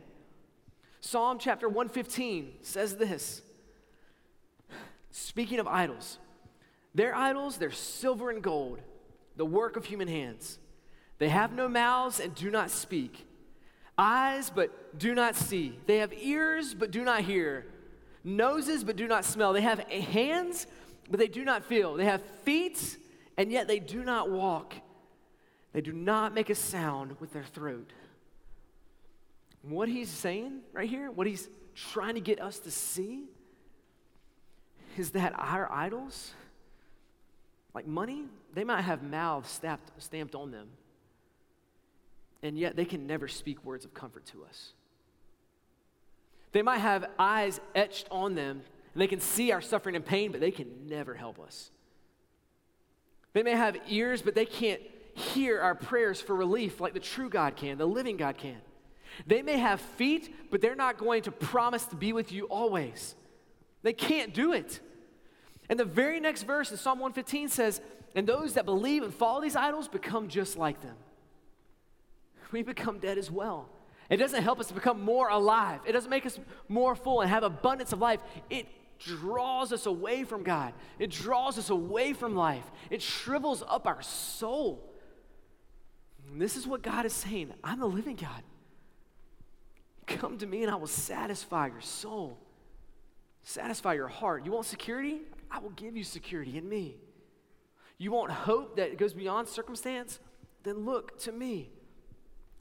[1.00, 3.42] Psalm chapter 115 says this
[5.10, 6.18] speaking of idols,
[6.94, 8.80] their idols, they're silver and gold,
[9.36, 10.58] the work of human hands.
[11.18, 13.26] They have no mouths and do not speak,
[13.96, 15.78] eyes but do not see.
[15.86, 17.66] They have ears but do not hear,
[18.22, 19.52] noses but do not smell.
[19.52, 20.66] They have hands
[21.10, 21.94] but they do not feel.
[21.94, 22.96] They have feet
[23.36, 24.74] and yet they do not walk.
[25.72, 27.92] They do not make a sound with their throat.
[29.62, 33.24] What he's saying right here, what he's trying to get us to see,
[34.96, 36.32] is that our idols,
[37.74, 40.68] like money, they might have mouths stamped, stamped on them,
[42.42, 44.72] and yet they can never speak words of comfort to us.
[46.52, 48.62] They might have eyes etched on them,
[48.94, 51.70] and they can see our suffering and pain, but they can never help us.
[53.32, 54.80] They may have ears, but they can't
[55.14, 58.58] hear our prayers for relief like the true God can, the living God can.
[59.26, 63.14] They may have feet, but they're not going to promise to be with you always.
[63.82, 64.80] They can't do it.
[65.68, 67.80] And the very next verse in Psalm 115 says,
[68.14, 70.96] And those that believe and follow these idols become just like them.
[72.52, 73.68] We become dead as well.
[74.10, 77.30] It doesn't help us to become more alive, it doesn't make us more full and
[77.30, 78.20] have abundance of life.
[78.48, 78.66] It
[78.98, 84.02] draws us away from God, it draws us away from life, it shrivels up our
[84.02, 84.84] soul.
[86.30, 88.42] And this is what God is saying I'm the living God.
[90.06, 92.38] Come to me and I will satisfy your soul,
[93.42, 94.44] satisfy your heart.
[94.46, 95.20] You want security?
[95.50, 96.96] I will give you security in me.
[97.98, 100.20] You want hope that goes beyond circumstance?
[100.62, 101.70] Then look to me.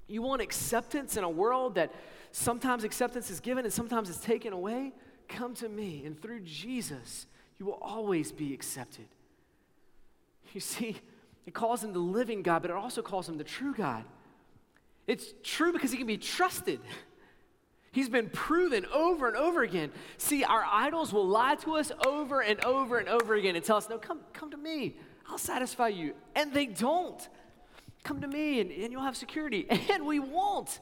[0.08, 1.92] You want acceptance in a world that
[2.32, 4.94] sometimes acceptance is given and sometimes it's taken away?
[5.28, 6.04] Come to me.
[6.06, 7.28] And through Jesus,
[7.60, 9.08] you will always be accepted.
[10.54, 10.98] You see,
[11.46, 14.06] it calls him the living God, but it also calls him the true God.
[15.08, 16.80] It's true because he can be trusted.
[17.92, 19.92] He's been proven over and over again.
[20.18, 23.78] See, our idols will lie to us over and over and over again and tell
[23.78, 24.98] us, no, come, come to me.
[25.30, 26.14] I'll satisfy you.
[26.36, 27.28] And they don't.
[28.08, 29.68] Come to me and, and you'll have security.
[29.92, 30.80] And we won't.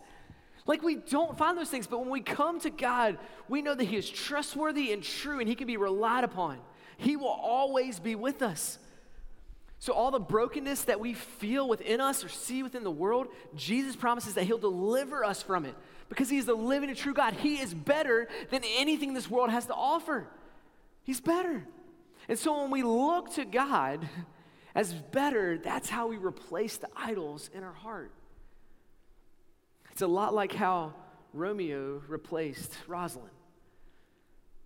[0.67, 3.17] Like we don't find those things, but when we come to God,
[3.49, 6.59] we know that He is trustworthy and true and He can be relied upon.
[6.97, 8.77] He will always be with us.
[9.79, 13.95] So, all the brokenness that we feel within us or see within the world, Jesus
[13.95, 15.75] promises that He'll deliver us from it
[16.09, 17.33] because He is the living and true God.
[17.33, 20.27] He is better than anything this world has to offer.
[21.03, 21.67] He's better.
[22.27, 24.07] And so when we look to God
[24.75, 28.11] as better, that's how we replace the idols in our heart.
[29.91, 30.93] It's a lot like how
[31.33, 33.31] Romeo replaced Rosalind.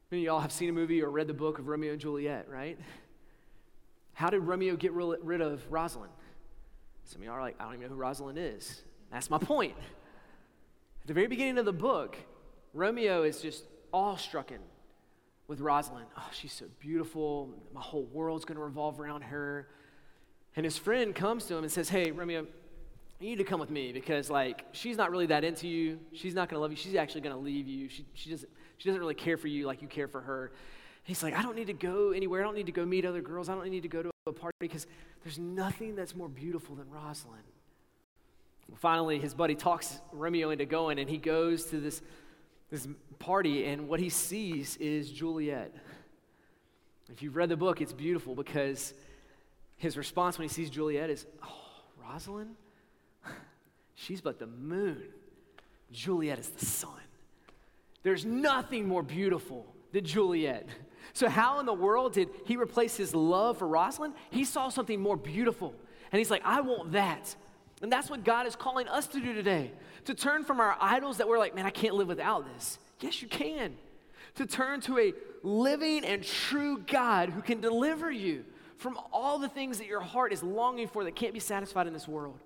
[0.09, 2.49] Many of y'all have seen a movie or read the book of Romeo and Juliet,
[2.49, 2.79] right?
[4.13, 6.11] How did Romeo get rid of Rosalind?
[7.03, 8.81] Some of y'all are like, I don't even know who Rosalind is.
[9.11, 9.75] That's my point
[11.01, 12.17] At the very beginning of the book,
[12.73, 14.51] Romeo is just awestruck
[15.47, 16.07] with Rosalind.
[16.17, 17.53] Oh, she's so beautiful.
[17.73, 19.67] My whole world's going to revolve around her.
[20.55, 22.45] And his friend comes to him and says, Hey, Romeo,
[23.19, 25.99] you need to come with me because, like, she's not really that into you.
[26.13, 26.77] She's not going to love you.
[26.77, 27.89] She's actually going to leave you.
[27.89, 30.45] She, she, doesn't, she doesn't really care for you like you care for her.
[30.45, 30.53] And
[31.03, 32.41] he's like, I don't need to go anywhere.
[32.41, 33.49] I don't need to go meet other girls.
[33.49, 34.87] I don't need to go to a party because
[35.23, 37.43] there's nothing that's more beautiful than Rosalind.
[38.77, 42.01] Finally, his buddy talks Romeo into going, and he goes to this,
[42.69, 45.73] this party, and what he sees is Juliet.
[47.11, 48.93] If you've read the book, it's beautiful because
[49.79, 52.55] his response when he sees Juliet is, Oh, Rosalind?
[53.95, 55.03] She's but the moon.
[55.91, 56.91] Juliet is the sun.
[58.03, 60.67] There's nothing more beautiful than Juliet.
[61.13, 64.13] So, how in the world did he replace his love for Rosalind?
[64.29, 65.73] He saw something more beautiful.
[66.11, 67.35] And he's like, I want that.
[67.81, 69.71] And that's what God is calling us to do today
[70.05, 72.79] to turn from our idols that we're like, man, I can't live without this.
[72.99, 73.75] Yes, you can.
[74.35, 75.13] To turn to a
[75.43, 78.43] living and true God who can deliver you
[78.79, 81.91] from all the things that your heart is longing for that can't be satisfied in
[81.91, 82.39] this world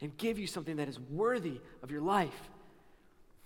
[0.00, 2.50] and give you something that is worthy of your life.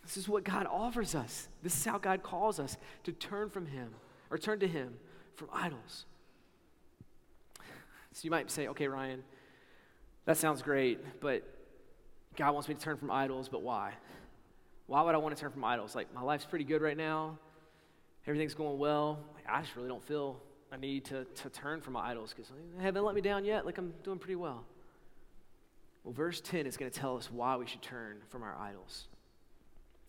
[0.04, 1.48] This is what God offers us.
[1.62, 3.90] This is how God calls us to turn from Him
[4.30, 4.94] or turn to Him
[5.34, 6.06] from idols.
[8.12, 9.24] So you might say, okay, Ryan,
[10.24, 11.42] that sounds great, but
[12.36, 13.94] God wants me to turn from idols, but why?
[14.86, 15.96] Why would I want to turn from idols?
[15.96, 17.38] Like, my life's pretty good right now,
[18.24, 19.18] everything's going well.
[19.34, 20.40] Like, I just really don't feel
[20.72, 23.66] a need to, to turn from my idols because they haven't let me down yet.
[23.66, 24.64] Like, I'm doing pretty well.
[26.04, 29.08] Well, verse 10 is going to tell us why we should turn from our idols.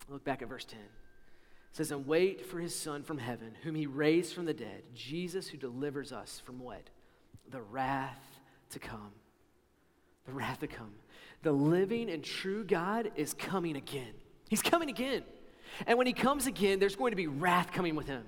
[0.08, 0.78] Look back at verse 10.
[0.78, 4.82] It says, And wait for his Son from heaven, whom he raised from the dead,
[4.94, 6.82] Jesus who delivers us from what?
[7.50, 8.40] The wrath
[8.70, 9.12] to come.
[10.26, 10.94] The wrath to come.
[11.42, 14.12] The living and true God is coming again.
[14.48, 15.22] He's coming again.
[15.86, 18.24] And when he comes again, there's going to be wrath coming with him.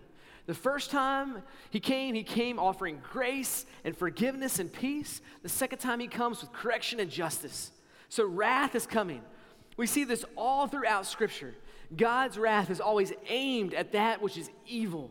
[0.47, 5.23] The first time he came, he came offering grace and forgiveness and peace.
[5.43, 7.71] The second time he comes with correction and justice.
[8.11, 9.23] So wrath is coming.
[9.77, 11.55] We see this all throughout Scripture.
[11.97, 15.11] God's wrath is always aimed at that which is evil.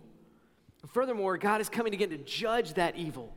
[0.87, 3.33] Furthermore, God is coming again to judge that evil.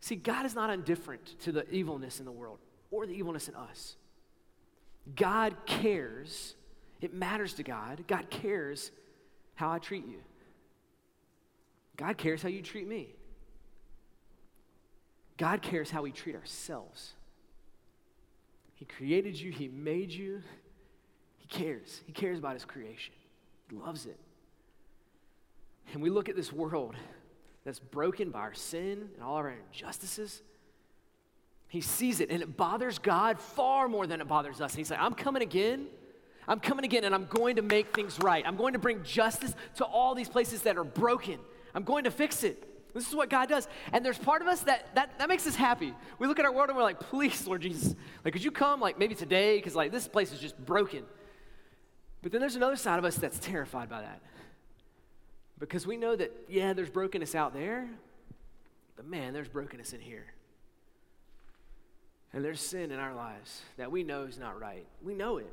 [0.00, 2.58] See, God is not indifferent to the evilness in the world
[2.90, 3.96] or the evilness in us.
[5.16, 6.54] God cares.
[7.00, 8.04] It matters to God.
[8.06, 8.90] God cares
[9.54, 10.18] how I treat you.
[11.96, 13.14] God cares how you treat me.
[15.36, 17.12] God cares how we treat ourselves.
[18.74, 20.42] He created you, He made you.
[21.38, 22.00] He cares.
[22.06, 23.14] He cares about His creation,
[23.68, 24.18] He loves it.
[25.92, 26.96] And we look at this world
[27.64, 30.42] that's broken by our sin and all our injustices.
[31.68, 34.72] He sees it and it bothers God far more than it bothers us.
[34.72, 35.86] And he's like, I'm coming again.
[36.46, 38.44] I'm coming again and I'm going to make things right.
[38.46, 41.38] I'm going to bring justice to all these places that are broken.
[41.74, 42.70] I'm going to fix it.
[42.94, 43.66] This is what God does.
[43.92, 45.92] And there's part of us that, that, that makes us happy.
[46.20, 47.94] We look at our world and we're like, please, Lord Jesus,
[48.24, 49.56] like, could you come, like, maybe today?
[49.56, 51.02] Because, like, this place is just broken.
[52.22, 54.20] But then there's another side of us that's terrified by that.
[55.58, 57.88] Because we know that, yeah, there's brokenness out there,
[58.96, 60.26] but man, there's brokenness in here.
[62.32, 64.86] And there's sin in our lives that we know is not right.
[65.02, 65.52] We know it.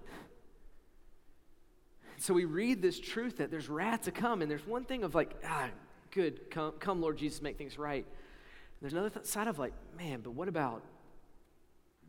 [2.18, 5.16] So we read this truth that there's wrath to come, and there's one thing of
[5.16, 5.70] like, ah,
[6.12, 8.06] good, come, come Lord Jesus, make things right.
[8.06, 10.84] And there's another th- side of like, man, but what about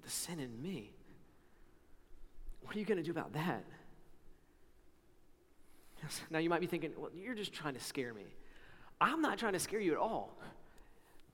[0.03, 0.93] the sin in me?
[2.63, 3.65] What are you going to do about that?
[6.31, 8.25] Now you might be thinking, well, you're just trying to scare me.
[9.01, 10.37] I'm not trying to scare you at all.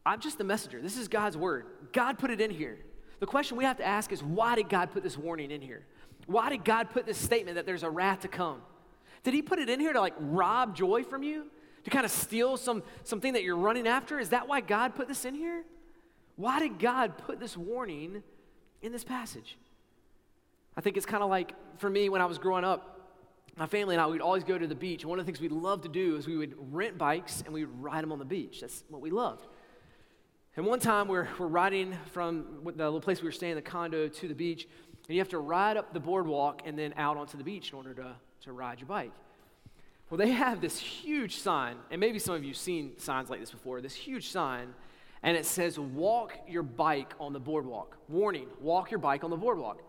[0.05, 0.81] I'm just the messenger.
[0.81, 1.67] This is God's word.
[1.93, 2.79] God put it in here.
[3.21, 5.85] The question we have to ask is why did God put this warning in here?
[6.27, 8.63] Why did God put this statement that there's a wrath to come?
[9.23, 11.47] Did he put it in here to like rob joy from you?
[11.89, 14.19] To kind of steal some something that you're running after?
[14.19, 15.65] Is that why God put this in here?
[16.37, 18.23] Why did God put this warning
[18.83, 19.57] in this passage?
[20.77, 23.09] I think it's kind of like for me when I was growing up,
[23.57, 25.03] my family and I, we'd always go to the beach.
[25.03, 27.55] And one of the things we'd love to do is we would rent bikes and
[27.55, 28.61] we would ride them on the beach.
[28.61, 29.47] That's what we loved.
[30.59, 34.09] And one time we're, we're riding from the little place we were staying, the condo,
[34.09, 34.69] to the beach.
[35.09, 37.77] And you have to ride up the boardwalk and then out onto the beach in
[37.79, 39.13] order to, to ride your bike.
[40.11, 43.41] Well, they have this huge sign, and maybe some of you have seen signs like
[43.41, 44.75] this before, this huge sign,
[45.23, 47.99] and it says, Walk your bike on the boardwalk.
[48.09, 49.83] Warning, walk your bike on the boardwalk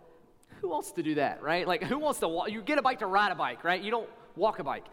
[0.61, 1.67] who wants to do that, right?
[1.67, 2.51] Like, who wants to walk?
[2.51, 3.81] You get a bike to ride a bike, right?
[3.81, 4.85] You don't walk a bike.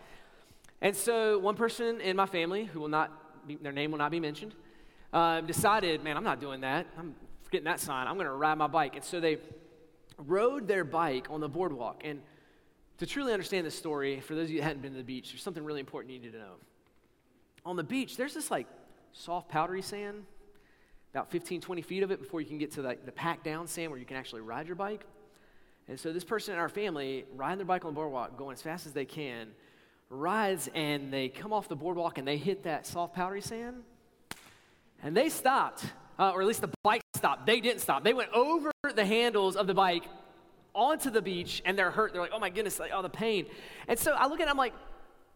[0.80, 4.10] And so, one person in my family, who will not, be, their name will not
[4.10, 4.54] be mentioned,
[5.12, 6.86] uh, decided, man, I'm not doing that.
[6.98, 8.06] I'm forgetting that sign.
[8.06, 8.94] I'm going to ride my bike.
[8.96, 9.38] And so they
[10.18, 12.02] rode their bike on the boardwalk.
[12.04, 12.20] And
[12.98, 15.32] to truly understand this story, for those of you that hadn't been to the beach,
[15.32, 16.54] there's something really important you need to know.
[17.64, 18.66] On the beach, there's this like
[19.12, 20.24] soft, powdery sand,
[21.12, 23.66] about 15, 20 feet of it before you can get to the, the packed down
[23.66, 25.04] sand where you can actually ride your bike.
[25.88, 28.62] And so this person in our family, riding their bike on the boardwalk, going as
[28.62, 29.48] fast as they can,
[30.10, 33.82] rides and they come off the boardwalk and they hit that soft powdery sand.
[35.02, 35.84] And they stopped,
[36.18, 37.46] uh, or at least the bike stopped.
[37.46, 38.04] They didn't stop.
[38.04, 40.04] They went over the handles of the bike
[40.76, 42.12] onto the beach and they're hurt.
[42.12, 43.46] They're like, oh my goodness, like, oh, the pain.
[43.88, 44.74] And so I look at it, I'm like,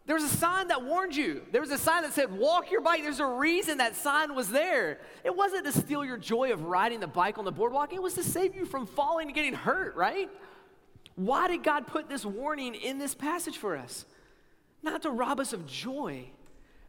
[0.05, 1.41] there was a sign that warned you.
[1.51, 3.01] There was a sign that said, walk your bike.
[3.03, 4.99] There's a reason that sign was there.
[5.23, 8.13] It wasn't to steal your joy of riding the bike on the boardwalk, it was
[8.15, 10.29] to save you from falling and getting hurt, right?
[11.15, 14.05] Why did God put this warning in this passage for us?
[14.81, 16.25] Not to rob us of joy,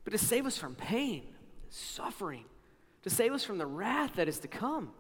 [0.05, 1.25] but to save us from pain,
[1.69, 2.45] suffering,
[3.03, 4.93] to save us from the wrath that is to come.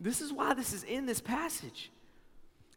[0.00, 1.90] This is why this is in this passage.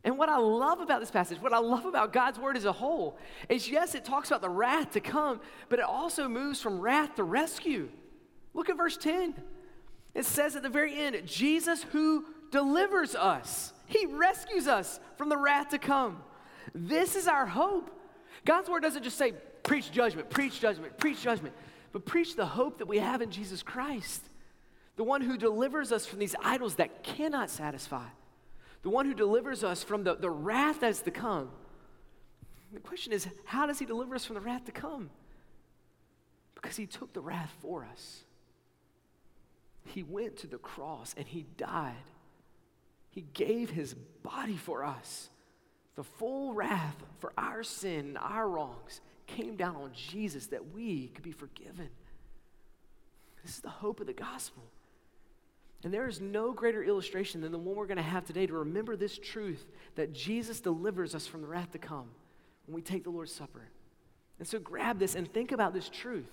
[0.04, 2.72] And what I love about this passage, what I love about God's word as a
[2.72, 3.18] whole,
[3.50, 7.16] is yes, it talks about the wrath to come, but it also moves from wrath
[7.16, 7.90] to rescue.
[8.54, 9.36] Look at verse 10.
[10.16, 15.38] It says at the very end, Jesus who delivers us, he rescues us from the
[15.38, 16.24] wrath to come.
[16.74, 17.92] This is our hope.
[18.46, 19.34] God's word doesn't just say,
[19.64, 21.54] preach judgment, preach judgment, preach judgment,
[21.92, 24.30] but preach the hope that we have in Jesus Christ,
[24.96, 28.06] the one who delivers us from these idols that cannot satisfy
[28.82, 31.50] the one who delivers us from the, the wrath that's to come.
[32.72, 35.10] The question is, how does he deliver us from the wrath to come?
[36.56, 38.24] Because he took the wrath for us.
[39.86, 41.96] He went to the cross and he died.
[43.10, 45.30] He gave his body for us.
[45.96, 51.24] The full wrath for our sin, our wrongs, came down on Jesus that we could
[51.24, 51.90] be forgiven.
[53.44, 54.64] This is the hope of the gospel.
[55.84, 58.54] And there is no greater illustration than the one we're going to have today to
[58.54, 59.66] remember this truth
[59.96, 62.10] that Jesus delivers us from the wrath to come
[62.66, 63.64] when we take the Lord's Supper.
[64.40, 66.30] And so grab this and think about this truth.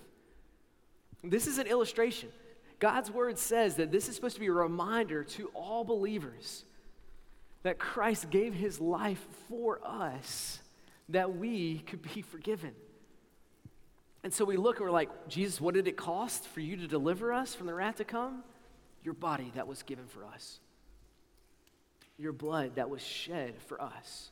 [1.22, 2.28] This is an illustration.
[2.78, 6.64] God's word says that this is supposed to be a reminder to all believers
[7.62, 10.60] that Christ gave his life for us
[11.08, 12.72] that we could be forgiven.
[14.22, 16.88] And so we look and we're like, Jesus, what did it cost for you to
[16.88, 18.42] deliver us from the wrath to come?
[19.06, 20.58] Your body that was given for us,
[22.18, 24.30] your blood that was shed for us.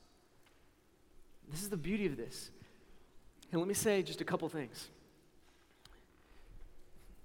[1.49, 2.51] This is the beauty of this.
[3.53, 4.89] And let me say just a couple things.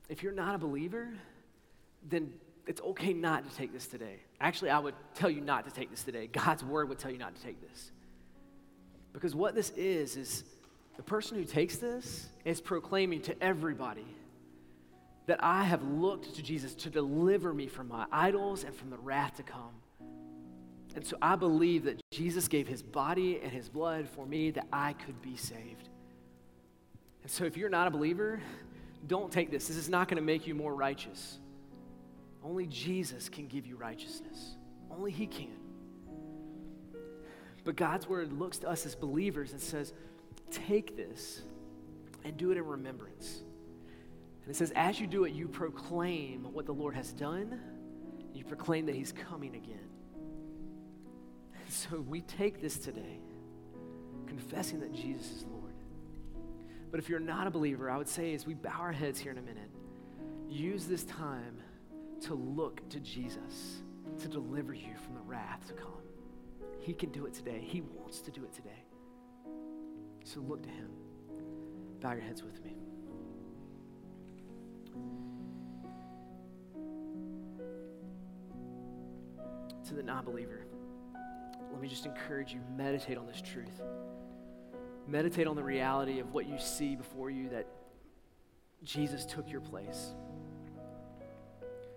[0.10, 1.10] If you're not a believer,
[2.08, 2.32] then
[2.68, 4.18] it's okay not to take this today.
[4.39, 6.28] Actually, I would tell you not to take this today.
[6.28, 7.91] God's word would tell you not to take this.
[9.12, 10.43] Because what this is, is
[10.97, 14.06] the person who takes this is proclaiming to everybody
[15.30, 18.98] that I have looked to Jesus to deliver me from my idols and from the
[18.98, 19.76] wrath to come.
[20.96, 24.66] And so I believe that Jesus gave his body and his blood for me that
[24.74, 25.88] I could be saved.
[27.22, 28.42] And so if you're not a believer,
[29.06, 29.68] don't take this.
[29.68, 31.38] This is not going to make you more righteous.
[32.44, 34.56] Only Jesus can give you righteousness,
[34.90, 35.58] only he can.
[37.66, 39.94] But God's word looks to us as believers and says,
[40.50, 41.44] take this
[42.24, 43.44] and do it in remembrance.
[44.50, 47.60] And it says, as you do it, you proclaim what the Lord has done,
[48.34, 49.88] you proclaim that He's coming again.
[51.54, 53.20] And so we take this today,
[54.26, 55.76] confessing that Jesus is Lord.
[56.89, 59.32] But if you're not a believer, I would say as we bow our heads here
[59.32, 59.70] in a minute,
[60.50, 61.60] use this time
[62.22, 63.84] to look to Jesus
[64.18, 65.91] to deliver you from the wrath to come.
[66.80, 67.60] He can do it today.
[67.62, 68.84] He wants to do it today.
[70.24, 70.89] So look to Him.
[72.02, 72.89] Bow your heads with me.
[79.88, 80.62] To the non believer,
[81.72, 83.82] let me just encourage you meditate on this truth.
[85.08, 87.66] Meditate on the reality of what you see before you that
[88.84, 90.14] Jesus took your place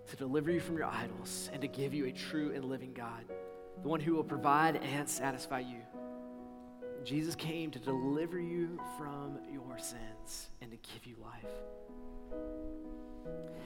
[0.07, 3.25] to deliver you from your idols and to give you a true and living God,
[3.81, 5.81] the one who will provide and satisfy you.
[7.03, 11.51] Jesus came to deliver you from your sins and to give you life.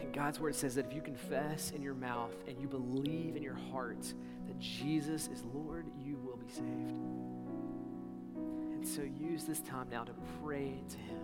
[0.02, 3.44] And God's word says that if you confess in your mouth and you believe in
[3.44, 4.14] your heart
[4.48, 6.98] that Jesus is Lord, you will be saved.
[8.74, 11.20] And so use this time now to pray to Him.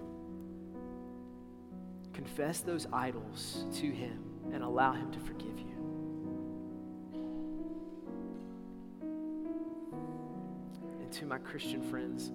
[2.13, 5.74] Confess those idols to Him and allow Him to forgive you.
[11.01, 12.32] And to my Christian friends,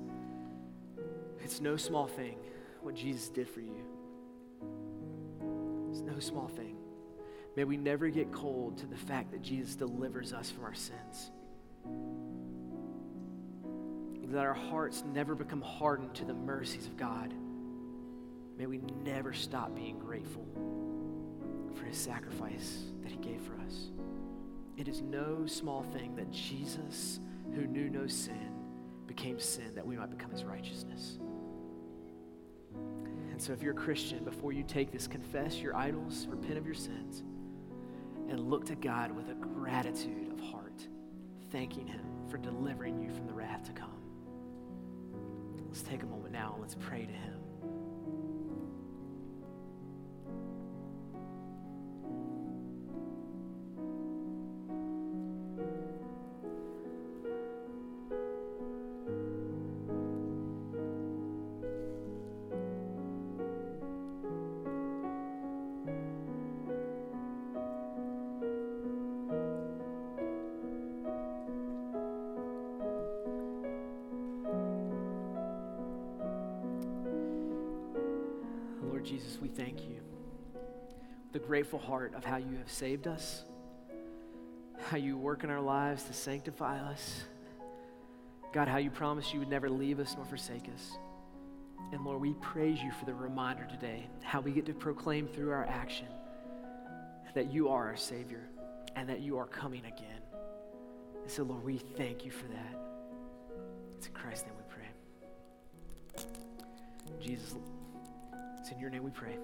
[1.42, 2.36] it's no small thing
[2.82, 3.84] what Jesus did for you.
[6.10, 6.76] No small thing.
[7.56, 11.30] May we never get cold to the fact that Jesus delivers us from our sins.
[14.30, 17.32] That our hearts never become hardened to the mercies of God.
[18.56, 20.46] May we never stop being grateful
[21.74, 23.88] for his sacrifice that he gave for us.
[24.76, 27.20] It is no small thing that Jesus,
[27.54, 28.52] who knew no sin,
[29.06, 31.18] became sin that we might become his righteousness.
[33.38, 36.66] And so, if you're a Christian, before you take this, confess your idols, repent of
[36.66, 37.22] your sins,
[38.28, 40.88] and look to God with a gratitude of heart,
[41.52, 44.02] thanking Him for delivering you from the wrath to come.
[45.68, 47.47] Let's take a moment now and let's pray to Him.
[81.48, 83.42] Grateful heart of how you have saved us,
[84.90, 87.22] how you work in our lives to sanctify us.
[88.52, 90.98] God, how you promised you would never leave us nor forsake us.
[91.90, 95.50] And Lord, we praise you for the reminder today, how we get to proclaim through
[95.50, 96.06] our action
[97.34, 98.46] that you are our Savior
[98.94, 100.20] and that you are coming again.
[101.22, 102.78] And so, Lord, we thank you for that.
[103.96, 106.26] It's in Christ's name we pray.
[107.22, 107.54] Jesus,
[108.58, 109.38] it's in your name we pray.